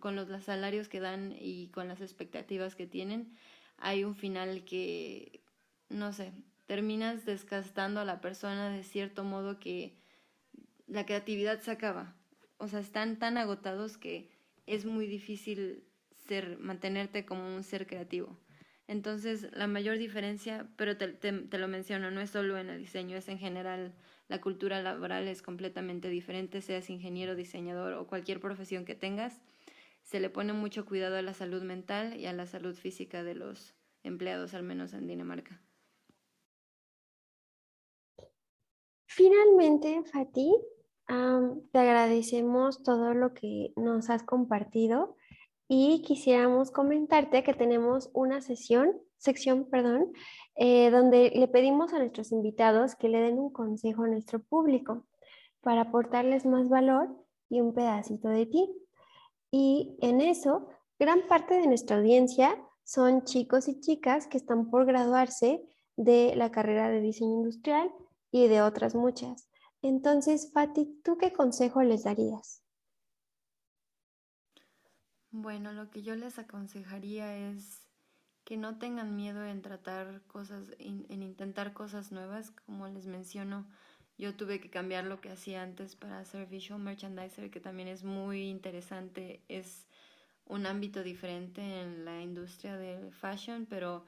con 0.00 0.16
los, 0.16 0.42
salarios 0.42 0.88
que 0.88 0.98
dan 0.98 1.32
y 1.38 1.68
con 1.68 1.86
las 1.86 2.00
expectativas 2.00 2.74
que 2.74 2.88
tienen, 2.88 3.36
hay 3.78 4.04
un 4.04 4.14
final 4.14 4.64
que, 4.64 5.40
no 5.88 6.12
sé, 6.12 6.32
terminas 6.66 7.24
desgastando 7.24 8.00
a 8.00 8.04
la 8.04 8.20
persona 8.20 8.70
de 8.70 8.84
cierto 8.84 9.24
modo 9.24 9.58
que 9.58 9.94
la 10.86 11.06
creatividad 11.06 11.60
se 11.60 11.70
acaba. 11.70 12.14
O 12.58 12.68
sea, 12.68 12.80
están 12.80 13.18
tan 13.18 13.38
agotados 13.38 13.96
que 13.96 14.30
es 14.66 14.84
muy 14.84 15.06
difícil 15.06 15.84
ser, 16.26 16.58
mantenerte 16.58 17.24
como 17.24 17.54
un 17.54 17.62
ser 17.62 17.86
creativo. 17.86 18.36
Entonces, 18.86 19.48
la 19.52 19.66
mayor 19.66 19.98
diferencia, 19.98 20.66
pero 20.76 20.96
te, 20.96 21.08
te, 21.08 21.58
lo 21.58 21.68
menciono, 21.68 22.10
no 22.10 22.20
es 22.22 22.30
solo 22.30 22.58
en 22.58 22.70
el 22.70 22.78
diseño, 22.78 23.16
es 23.16 23.28
en 23.28 23.38
general, 23.38 23.92
la 24.28 24.40
cultura 24.40 24.80
laboral 24.82 25.28
es 25.28 25.42
completamente 25.42 26.08
diferente, 26.08 26.62
seas 26.62 26.88
ingeniero, 26.88 27.34
diseñador 27.34 27.92
o 27.92 28.06
cualquier 28.06 28.40
profesión 28.40 28.86
que 28.86 28.94
tengas. 28.94 29.40
Se 30.08 30.20
le 30.20 30.30
pone 30.30 30.54
mucho 30.54 30.86
cuidado 30.86 31.16
a 31.16 31.22
la 31.22 31.34
salud 31.34 31.62
mental 31.62 32.18
y 32.18 32.24
a 32.24 32.32
la 32.32 32.46
salud 32.46 32.74
física 32.74 33.22
de 33.22 33.34
los 33.34 33.76
empleados, 34.02 34.54
al 34.54 34.62
menos 34.62 34.94
en 34.94 35.06
Dinamarca. 35.06 35.62
Finalmente, 39.04 40.02
Fati, 40.10 40.50
te 41.06 41.78
agradecemos 41.78 42.82
todo 42.82 43.12
lo 43.12 43.34
que 43.34 43.74
nos 43.76 44.08
has 44.08 44.22
compartido 44.22 45.14
y 45.68 46.00
quisiéramos 46.00 46.70
comentarte 46.70 47.42
que 47.42 47.52
tenemos 47.52 48.08
una 48.14 48.40
sesión, 48.40 48.98
sección, 49.18 49.68
perdón, 49.68 50.10
eh, 50.54 50.90
donde 50.90 51.32
le 51.34 51.48
pedimos 51.48 51.92
a 51.92 51.98
nuestros 51.98 52.32
invitados 52.32 52.96
que 52.96 53.10
le 53.10 53.20
den 53.20 53.38
un 53.38 53.52
consejo 53.52 54.04
a 54.04 54.08
nuestro 54.08 54.40
público 54.40 55.06
para 55.60 55.82
aportarles 55.82 56.46
más 56.46 56.70
valor 56.70 57.14
y 57.50 57.60
un 57.60 57.74
pedacito 57.74 58.30
de 58.30 58.46
ti. 58.46 58.87
Y 59.50 59.96
en 60.00 60.20
eso, 60.20 60.68
gran 60.98 61.26
parte 61.26 61.54
de 61.54 61.66
nuestra 61.66 61.96
audiencia 61.96 62.62
son 62.84 63.24
chicos 63.24 63.68
y 63.68 63.80
chicas 63.80 64.26
que 64.26 64.36
están 64.36 64.70
por 64.70 64.86
graduarse 64.86 65.62
de 65.96 66.34
la 66.36 66.50
carrera 66.50 66.88
de 66.88 67.00
diseño 67.00 67.38
industrial 67.38 67.92
y 68.30 68.48
de 68.48 68.62
otras 68.62 68.94
muchas. 68.94 69.48
Entonces, 69.82 70.50
Fati, 70.52 71.00
¿tú 71.04 71.16
qué 71.18 71.32
consejo 71.32 71.82
les 71.82 72.04
darías? 72.04 72.62
Bueno, 75.30 75.72
lo 75.72 75.90
que 75.90 76.02
yo 76.02 76.14
les 76.14 76.38
aconsejaría 76.38 77.36
es 77.36 77.82
que 78.44 78.56
no 78.56 78.78
tengan 78.78 79.14
miedo 79.14 79.44
en 79.44 79.60
tratar 79.60 80.22
cosas, 80.26 80.70
en, 80.78 81.22
intentar 81.22 81.74
cosas 81.74 82.12
nuevas. 82.12 82.50
Como 82.50 82.88
les 82.88 83.06
menciono, 83.06 83.68
yo 84.18 84.34
tuve 84.34 84.60
que 84.60 84.68
cambiar 84.68 85.04
lo 85.04 85.20
que 85.20 85.30
hacía 85.30 85.62
antes 85.62 85.96
para 85.96 86.18
hacer 86.18 86.46
visual 86.46 86.80
merchandiser, 86.80 87.50
que 87.50 87.60
también 87.60 87.88
es 87.88 88.04
muy 88.04 88.48
interesante. 88.48 89.42
Es 89.48 89.86
un 90.44 90.66
ámbito 90.66 91.02
diferente 91.02 91.62
en 91.82 92.04
la 92.04 92.20
industria 92.20 92.76
del 92.76 93.12
fashion, 93.12 93.66
pero 93.66 94.04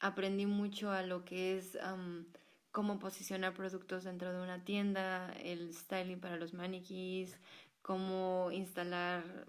aprendí 0.00 0.46
mucho 0.46 0.90
a 0.90 1.02
lo 1.02 1.24
que 1.24 1.56
es 1.56 1.78
cómo 2.72 2.98
posicionar 2.98 3.54
productos 3.54 4.04
dentro 4.04 4.32
de 4.32 4.42
una 4.42 4.64
tienda, 4.64 5.32
el 5.42 5.72
styling 5.72 6.20
para 6.20 6.36
los 6.36 6.52
maniquís, 6.52 7.38
cómo 7.82 8.50
instalar 8.52 9.46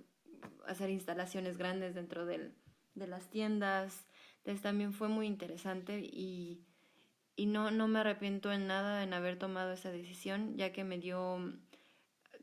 hacer 0.67 0.89
instalaciones 0.89 1.57
grandes 1.57 1.95
dentro 1.95 2.25
del, 2.25 2.53
de 2.95 3.07
las 3.07 3.29
tiendas. 3.29 4.05
Entonces 4.37 4.61
también 4.61 4.93
fue 4.93 5.07
muy 5.07 5.27
interesante 5.27 5.99
y, 5.99 6.61
y 7.37 7.45
no, 7.45 7.69
no 7.69 7.87
me 7.87 7.99
arrepiento 7.99 8.51
en 8.51 8.65
nada 8.65 9.03
en 9.03 9.13
haber 9.13 9.37
tomado 9.37 9.71
esa 9.71 9.91
decisión, 9.91 10.57
ya 10.57 10.73
que 10.73 10.83
me 10.83 10.97
dio, 10.97 11.53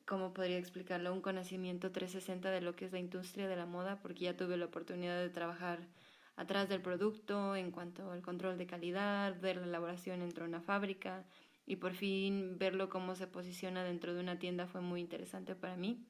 ¿cómo 0.06 0.32
podría 0.32 0.56
explicarlo? 0.56 1.12
Un 1.12 1.20
conocimiento 1.20 1.90
360 1.90 2.50
de 2.52 2.60
lo 2.60 2.76
que 2.76 2.84
es 2.86 2.92
la 2.92 3.00
industria 3.00 3.48
de 3.48 3.56
la 3.56 3.66
moda, 3.66 4.00
porque 4.00 4.20
ya 4.20 4.36
tuve 4.36 4.56
la 4.56 4.66
oportunidad 4.66 5.20
de 5.20 5.30
trabajar 5.30 5.88
atrás 6.36 6.68
del 6.68 6.80
producto 6.80 7.56
en 7.56 7.72
cuanto 7.72 8.12
al 8.12 8.22
control 8.22 8.56
de 8.56 8.68
calidad, 8.68 9.40
ver 9.40 9.56
la 9.56 9.66
elaboración 9.66 10.20
dentro 10.20 10.44
de 10.44 10.50
una 10.50 10.60
fábrica 10.60 11.26
y 11.66 11.76
por 11.76 11.94
fin 11.94 12.56
verlo 12.58 12.88
cómo 12.88 13.16
se 13.16 13.26
posiciona 13.26 13.82
dentro 13.82 14.14
de 14.14 14.20
una 14.20 14.38
tienda 14.38 14.68
fue 14.68 14.80
muy 14.80 15.00
interesante 15.00 15.56
para 15.56 15.76
mí. 15.76 16.06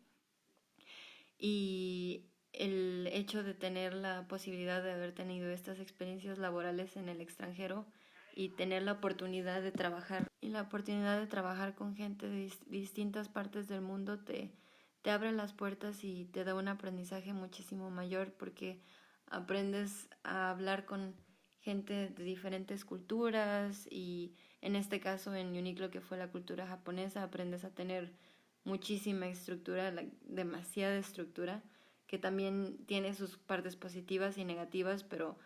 Y 1.38 2.27
el 2.53 3.09
hecho 3.12 3.42
de 3.42 3.55
tener 3.55 3.94
la 3.94 4.29
posibilidad 4.29 4.83
de 4.83 4.92
haber 4.92 5.12
tenido 5.12 5.51
estas 5.51 5.81
experiencias 5.81 6.37
laborales 6.37 6.97
en 6.97 7.09
el 7.09 7.23
extranjero 7.23 7.87
y 8.35 8.51
tener 8.51 8.83
la 8.83 8.92
oportunidad 8.92 9.62
de 9.62 9.70
trabajar. 9.70 10.27
Y 10.40 10.49
la 10.49 10.62
oportunidad 10.62 11.20
de 11.20 11.27
trabajar 11.27 11.75
con 11.75 11.94
gente 11.94 12.29
de 12.29 12.53
distintas 12.66 13.29
partes 13.29 13.68
del 13.68 13.81
mundo 13.81 14.18
te, 14.18 14.51
te 15.03 15.11
abre 15.11 15.33
las 15.33 15.53
puertas 15.53 16.03
y 16.05 16.25
te 16.27 16.44
da 16.44 16.55
un 16.55 16.68
aprendizaje 16.68 17.33
muchísimo 17.33 17.90
mayor 17.90 18.33
porque 18.33 18.83
aprendes 19.27 20.09
a 20.23 20.51
hablar 20.51 20.85
con 20.85 21.14
gente 21.61 22.11
de 22.11 22.25
diferentes 22.25 22.85
culturas 22.85 23.88
y 23.90 24.35
en 24.61 24.77
este 24.77 25.01
caso 25.01 25.35
en 25.35 25.57
Uniqlo 25.57 25.90
que 25.90 26.03
fue 26.03 26.18
la 26.18 26.31
cultura 26.31 26.66
japonesa 26.66 27.23
aprendes 27.23 27.64
a 27.64 27.70
tener 27.70 28.12
muchísima 28.64 29.27
estructura, 29.29 29.92
demasiada 30.23 30.97
estructura 30.97 31.62
que 32.07 32.18
también 32.18 32.85
tiene 32.87 33.14
sus 33.14 33.38
partes 33.38 33.77
positivas 33.77 34.37
y 34.37 34.44
negativas, 34.44 35.05
pero 35.05 35.38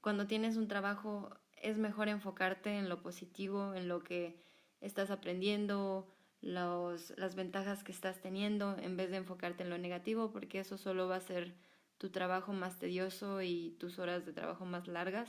cuando 0.00 0.26
tienes 0.26 0.56
un 0.56 0.68
trabajo 0.68 1.30
es 1.62 1.76
mejor 1.78 2.08
enfocarte 2.08 2.78
en 2.78 2.88
lo 2.88 3.02
positivo, 3.02 3.74
en 3.74 3.88
lo 3.88 4.02
que 4.02 4.40
estás 4.80 5.10
aprendiendo, 5.10 6.12
los, 6.40 7.12
las 7.16 7.34
ventajas 7.34 7.82
que 7.82 7.92
estás 7.92 8.20
teniendo, 8.20 8.76
en 8.78 8.96
vez 8.96 9.10
de 9.10 9.16
enfocarte 9.18 9.64
en 9.64 9.70
lo 9.70 9.78
negativo, 9.78 10.30
porque 10.30 10.60
eso 10.60 10.78
solo 10.78 11.08
va 11.08 11.16
a 11.16 11.20
ser 11.20 11.54
tu 11.98 12.10
trabajo 12.10 12.52
más 12.52 12.78
tedioso 12.78 13.42
y 13.42 13.76
tus 13.80 13.98
horas 13.98 14.24
de 14.24 14.32
trabajo 14.32 14.64
más 14.64 14.86
largas. 14.86 15.28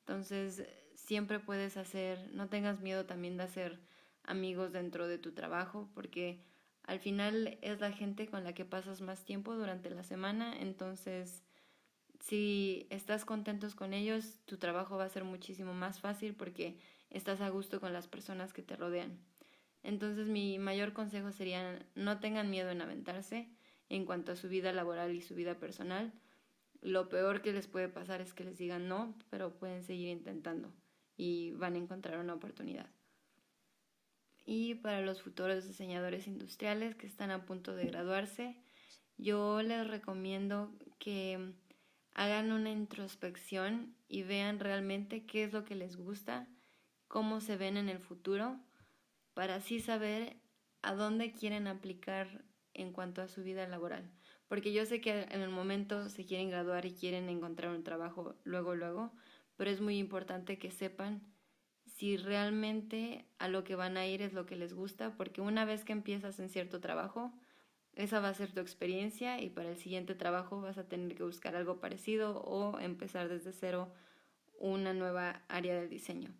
Entonces, 0.00 0.64
siempre 0.94 1.38
puedes 1.38 1.76
hacer, 1.76 2.30
no 2.32 2.48
tengas 2.48 2.80
miedo 2.80 3.06
también 3.06 3.36
de 3.36 3.44
hacer 3.44 3.80
amigos 4.24 4.72
dentro 4.72 5.06
de 5.06 5.18
tu 5.18 5.32
trabajo, 5.32 5.88
porque 5.94 6.44
al 6.82 6.98
final 6.98 7.58
es 7.62 7.80
la 7.80 7.92
gente 7.92 8.28
con 8.28 8.42
la 8.44 8.52
que 8.52 8.64
pasas 8.64 9.00
más 9.00 9.24
tiempo 9.24 9.54
durante 9.54 9.90
la 9.90 10.02
semana, 10.02 10.58
entonces 10.58 11.44
si 12.20 12.86
estás 12.90 13.24
contentos 13.24 13.74
con 13.74 13.92
ellos, 13.92 14.38
tu 14.46 14.56
trabajo 14.56 14.96
va 14.96 15.04
a 15.04 15.10
ser 15.10 15.24
muchísimo 15.24 15.74
más 15.74 16.00
fácil 16.00 16.34
porque 16.34 16.78
estás 17.10 17.40
a 17.40 17.48
gusto 17.48 17.80
con 17.80 17.92
las 17.92 18.08
personas 18.08 18.52
que 18.52 18.62
te 18.62 18.76
rodean. 18.76 19.18
Entonces 19.82 20.28
mi 20.28 20.58
mayor 20.58 20.92
consejo 20.92 21.32
sería 21.32 21.78
no 21.94 22.20
tengan 22.20 22.50
miedo 22.50 22.70
en 22.70 22.82
aventarse 22.82 23.48
en 23.88 24.04
cuanto 24.04 24.32
a 24.32 24.36
su 24.36 24.48
vida 24.48 24.72
laboral 24.72 25.14
y 25.14 25.22
su 25.22 25.34
vida 25.34 25.58
personal. 25.58 26.12
Lo 26.82 27.08
peor 27.08 27.42
que 27.42 27.52
les 27.52 27.66
puede 27.66 27.88
pasar 27.88 28.20
es 28.20 28.32
que 28.32 28.44
les 28.44 28.58
digan 28.58 28.88
no, 28.88 29.14
pero 29.30 29.58
pueden 29.58 29.82
seguir 29.82 30.08
intentando 30.08 30.72
y 31.16 31.52
van 31.52 31.74
a 31.74 31.78
encontrar 31.78 32.18
una 32.18 32.34
oportunidad 32.34 32.88
y 34.50 34.74
para 34.74 35.00
los 35.00 35.22
futuros 35.22 35.64
diseñadores 35.64 36.26
industriales 36.26 36.96
que 36.96 37.06
están 37.06 37.30
a 37.30 37.46
punto 37.46 37.76
de 37.76 37.86
graduarse, 37.86 38.56
yo 39.16 39.62
les 39.62 39.86
recomiendo 39.86 40.72
que 40.98 41.52
hagan 42.14 42.52
una 42.52 42.70
introspección 42.70 43.94
y 44.08 44.22
vean 44.22 44.58
realmente 44.58 45.24
qué 45.24 45.44
es 45.44 45.52
lo 45.52 45.64
que 45.64 45.74
les 45.74 45.96
gusta, 45.96 46.48
cómo 47.08 47.40
se 47.40 47.56
ven 47.56 47.76
en 47.76 47.88
el 47.88 47.98
futuro, 47.98 48.58
para 49.34 49.56
así 49.56 49.80
saber 49.80 50.36
a 50.82 50.94
dónde 50.94 51.32
quieren 51.32 51.66
aplicar 51.66 52.44
en 52.74 52.92
cuanto 52.92 53.22
a 53.22 53.28
su 53.28 53.42
vida 53.42 53.66
laboral. 53.66 54.10
Porque 54.48 54.72
yo 54.72 54.84
sé 54.84 55.00
que 55.00 55.22
en 55.30 55.40
el 55.40 55.50
momento 55.50 56.08
se 56.08 56.26
quieren 56.26 56.50
graduar 56.50 56.84
y 56.84 56.94
quieren 56.94 57.28
encontrar 57.28 57.70
un 57.70 57.84
trabajo 57.84 58.36
luego, 58.44 58.74
luego, 58.74 59.12
pero 59.56 59.70
es 59.70 59.80
muy 59.80 59.98
importante 59.98 60.58
que 60.58 60.70
sepan 60.70 61.22
si 61.84 62.16
realmente 62.16 63.26
a 63.38 63.48
lo 63.48 63.64
que 63.64 63.76
van 63.76 63.96
a 63.96 64.06
ir 64.06 64.22
es 64.22 64.32
lo 64.32 64.46
que 64.46 64.56
les 64.56 64.72
gusta, 64.72 65.16
porque 65.16 65.40
una 65.40 65.64
vez 65.64 65.84
que 65.84 65.92
empiezas 65.92 66.38
en 66.40 66.48
cierto 66.48 66.80
trabajo, 66.80 67.32
esa 68.00 68.20
va 68.20 68.28
a 68.28 68.34
ser 68.34 68.52
tu 68.52 68.60
experiencia 68.60 69.40
y 69.40 69.50
para 69.50 69.70
el 69.70 69.76
siguiente 69.76 70.14
trabajo 70.14 70.60
vas 70.60 70.78
a 70.78 70.88
tener 70.88 71.16
que 71.16 71.22
buscar 71.22 71.54
algo 71.56 71.80
parecido 71.80 72.40
o 72.42 72.78
empezar 72.78 73.28
desde 73.28 73.52
cero 73.52 73.92
una 74.58 74.92
nueva 74.94 75.42
área 75.48 75.74
del 75.78 75.88
diseño. 75.88 76.30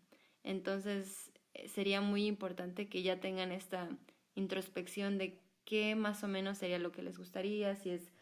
Entonces 0.43 1.33
eh, 1.55 1.69
sería 1.69 2.01
muy 2.01 2.27
importante 2.27 2.89
que 2.89 3.03
ya 3.03 3.21
tengan 3.21 3.53
esta 3.53 3.89
introspección 4.35 5.19
de 5.19 5.39
qué 5.65 5.95
más 5.95 6.25
o 6.25 6.29
menos 6.29 6.59
sería 6.59 6.79
lo 6.79 6.93
que 6.93 7.03
les 7.03 7.19
gustaría, 7.19 7.77
si 7.77 7.91
es 7.91 8.13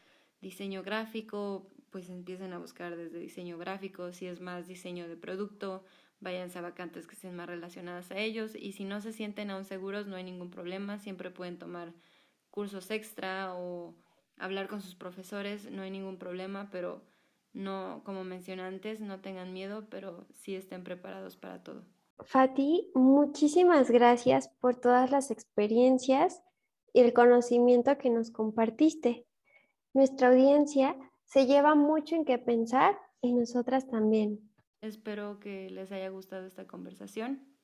diseño 0.40 0.82
gráfico, 0.82 1.70
pues 1.90 2.08
empiecen 2.10 2.52
a 2.52 2.58
buscar 2.58 2.96
desde 2.96 3.18
diseño 3.18 3.58
gráfico, 3.58 4.12
si 4.12 4.26
es 4.26 4.40
más 4.40 4.66
diseño 4.66 5.08
de 5.08 5.16
producto, 5.16 5.84
váyanse 6.20 6.58
a 6.58 6.62
vacantes 6.62 7.06
que 7.06 7.14
estén 7.14 7.36
más 7.36 7.46
relacionadas 7.46 8.10
a 8.10 8.18
ellos 8.18 8.54
y 8.54 8.72
si 8.72 8.84
no 8.84 9.00
se 9.00 9.12
sienten 9.12 9.50
aún 9.50 9.64
seguros 9.64 10.06
no 10.06 10.16
hay 10.16 10.24
ningún 10.24 10.50
problema, 10.50 10.98
siempre 10.98 11.30
pueden 11.30 11.58
tomar 11.58 11.92
cursos 12.50 12.90
extra 12.90 13.54
o 13.54 13.94
hablar 14.36 14.68
con 14.68 14.80
sus 14.80 14.94
profesores, 14.94 15.70
no 15.70 15.82
hay 15.82 15.90
ningún 15.90 16.18
problema, 16.18 16.68
pero 16.70 17.02
no, 17.52 18.02
como 18.04 18.24
mencioné 18.24 18.62
antes, 18.62 19.00
no 19.00 19.20
tengan 19.20 19.52
miedo, 19.52 19.86
pero 19.90 20.26
sí 20.32 20.54
estén 20.54 20.84
preparados 20.84 21.36
para 21.36 21.62
todo. 21.62 21.84
Fati, 22.20 22.90
muchísimas 22.94 23.90
gracias 23.90 24.48
por 24.60 24.76
todas 24.76 25.10
las 25.10 25.30
experiencias 25.30 26.42
y 26.92 27.00
el 27.00 27.12
conocimiento 27.12 27.96
que 27.98 28.10
nos 28.10 28.30
compartiste. 28.30 29.26
Nuestra 29.94 30.28
audiencia 30.28 30.96
se 31.24 31.46
lleva 31.46 31.74
mucho 31.74 32.16
en 32.16 32.24
qué 32.24 32.38
pensar 32.38 32.98
y 33.20 33.32
nosotras 33.32 33.88
también. 33.88 34.40
Espero 34.80 35.40
que 35.40 35.70
les 35.70 35.90
haya 35.92 36.08
gustado 36.08 36.46
esta 36.46 36.66
conversación. 36.66 37.57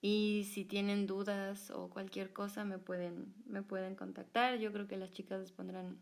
Y 0.00 0.44
si 0.52 0.64
tienen 0.64 1.06
dudas 1.06 1.70
o 1.70 1.90
cualquier 1.90 2.32
cosa, 2.32 2.64
me 2.64 2.78
pueden, 2.78 3.34
me 3.46 3.62
pueden 3.62 3.96
contactar. 3.96 4.58
Yo 4.58 4.72
creo 4.72 4.86
que 4.86 4.96
las 4.96 5.10
chicas 5.10 5.40
les 5.40 5.52
pondrán 5.52 6.00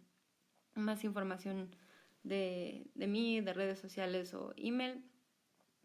más 0.74 1.04
información 1.04 1.74
de, 2.22 2.90
de 2.94 3.06
mí, 3.06 3.40
de 3.40 3.52
redes 3.54 3.78
sociales 3.78 4.34
o 4.34 4.52
email. 4.56 5.02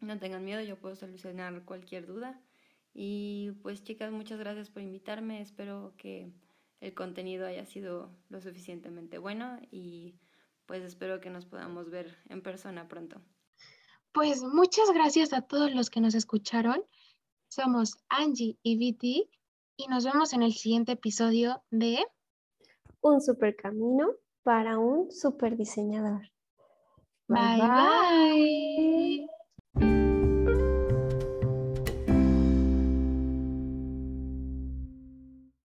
No 0.00 0.18
tengan 0.18 0.44
miedo, 0.44 0.60
yo 0.60 0.78
puedo 0.78 0.94
solucionar 0.94 1.64
cualquier 1.64 2.06
duda. 2.06 2.40
Y 2.92 3.52
pues 3.62 3.82
chicas, 3.82 4.12
muchas 4.12 4.38
gracias 4.38 4.68
por 4.68 4.82
invitarme. 4.82 5.40
Espero 5.40 5.94
que 5.96 6.30
el 6.80 6.94
contenido 6.94 7.46
haya 7.46 7.64
sido 7.64 8.10
lo 8.28 8.40
suficientemente 8.40 9.18
bueno 9.18 9.58
y 9.70 10.16
pues 10.66 10.82
espero 10.82 11.20
que 11.20 11.30
nos 11.30 11.46
podamos 11.46 11.90
ver 11.90 12.16
en 12.28 12.42
persona 12.42 12.88
pronto. 12.88 13.22
Pues 14.12 14.42
muchas 14.42 14.90
gracias 14.92 15.32
a 15.32 15.42
todos 15.42 15.72
los 15.72 15.88
que 15.90 16.00
nos 16.00 16.14
escucharon. 16.14 16.82
Somos 17.52 17.98
Angie 18.08 18.56
y 18.62 18.78
Viti 18.78 19.28
y 19.76 19.86
nos 19.86 20.06
vemos 20.06 20.32
en 20.32 20.42
el 20.42 20.54
siguiente 20.54 20.92
episodio 20.92 21.62
de 21.70 21.98
Un 23.02 23.20
super 23.20 23.54
camino 23.56 24.08
para 24.42 24.78
un 24.78 25.10
super 25.10 25.54
diseñador. 25.54 26.30
bye. 27.28 27.60
bye. 27.60 29.26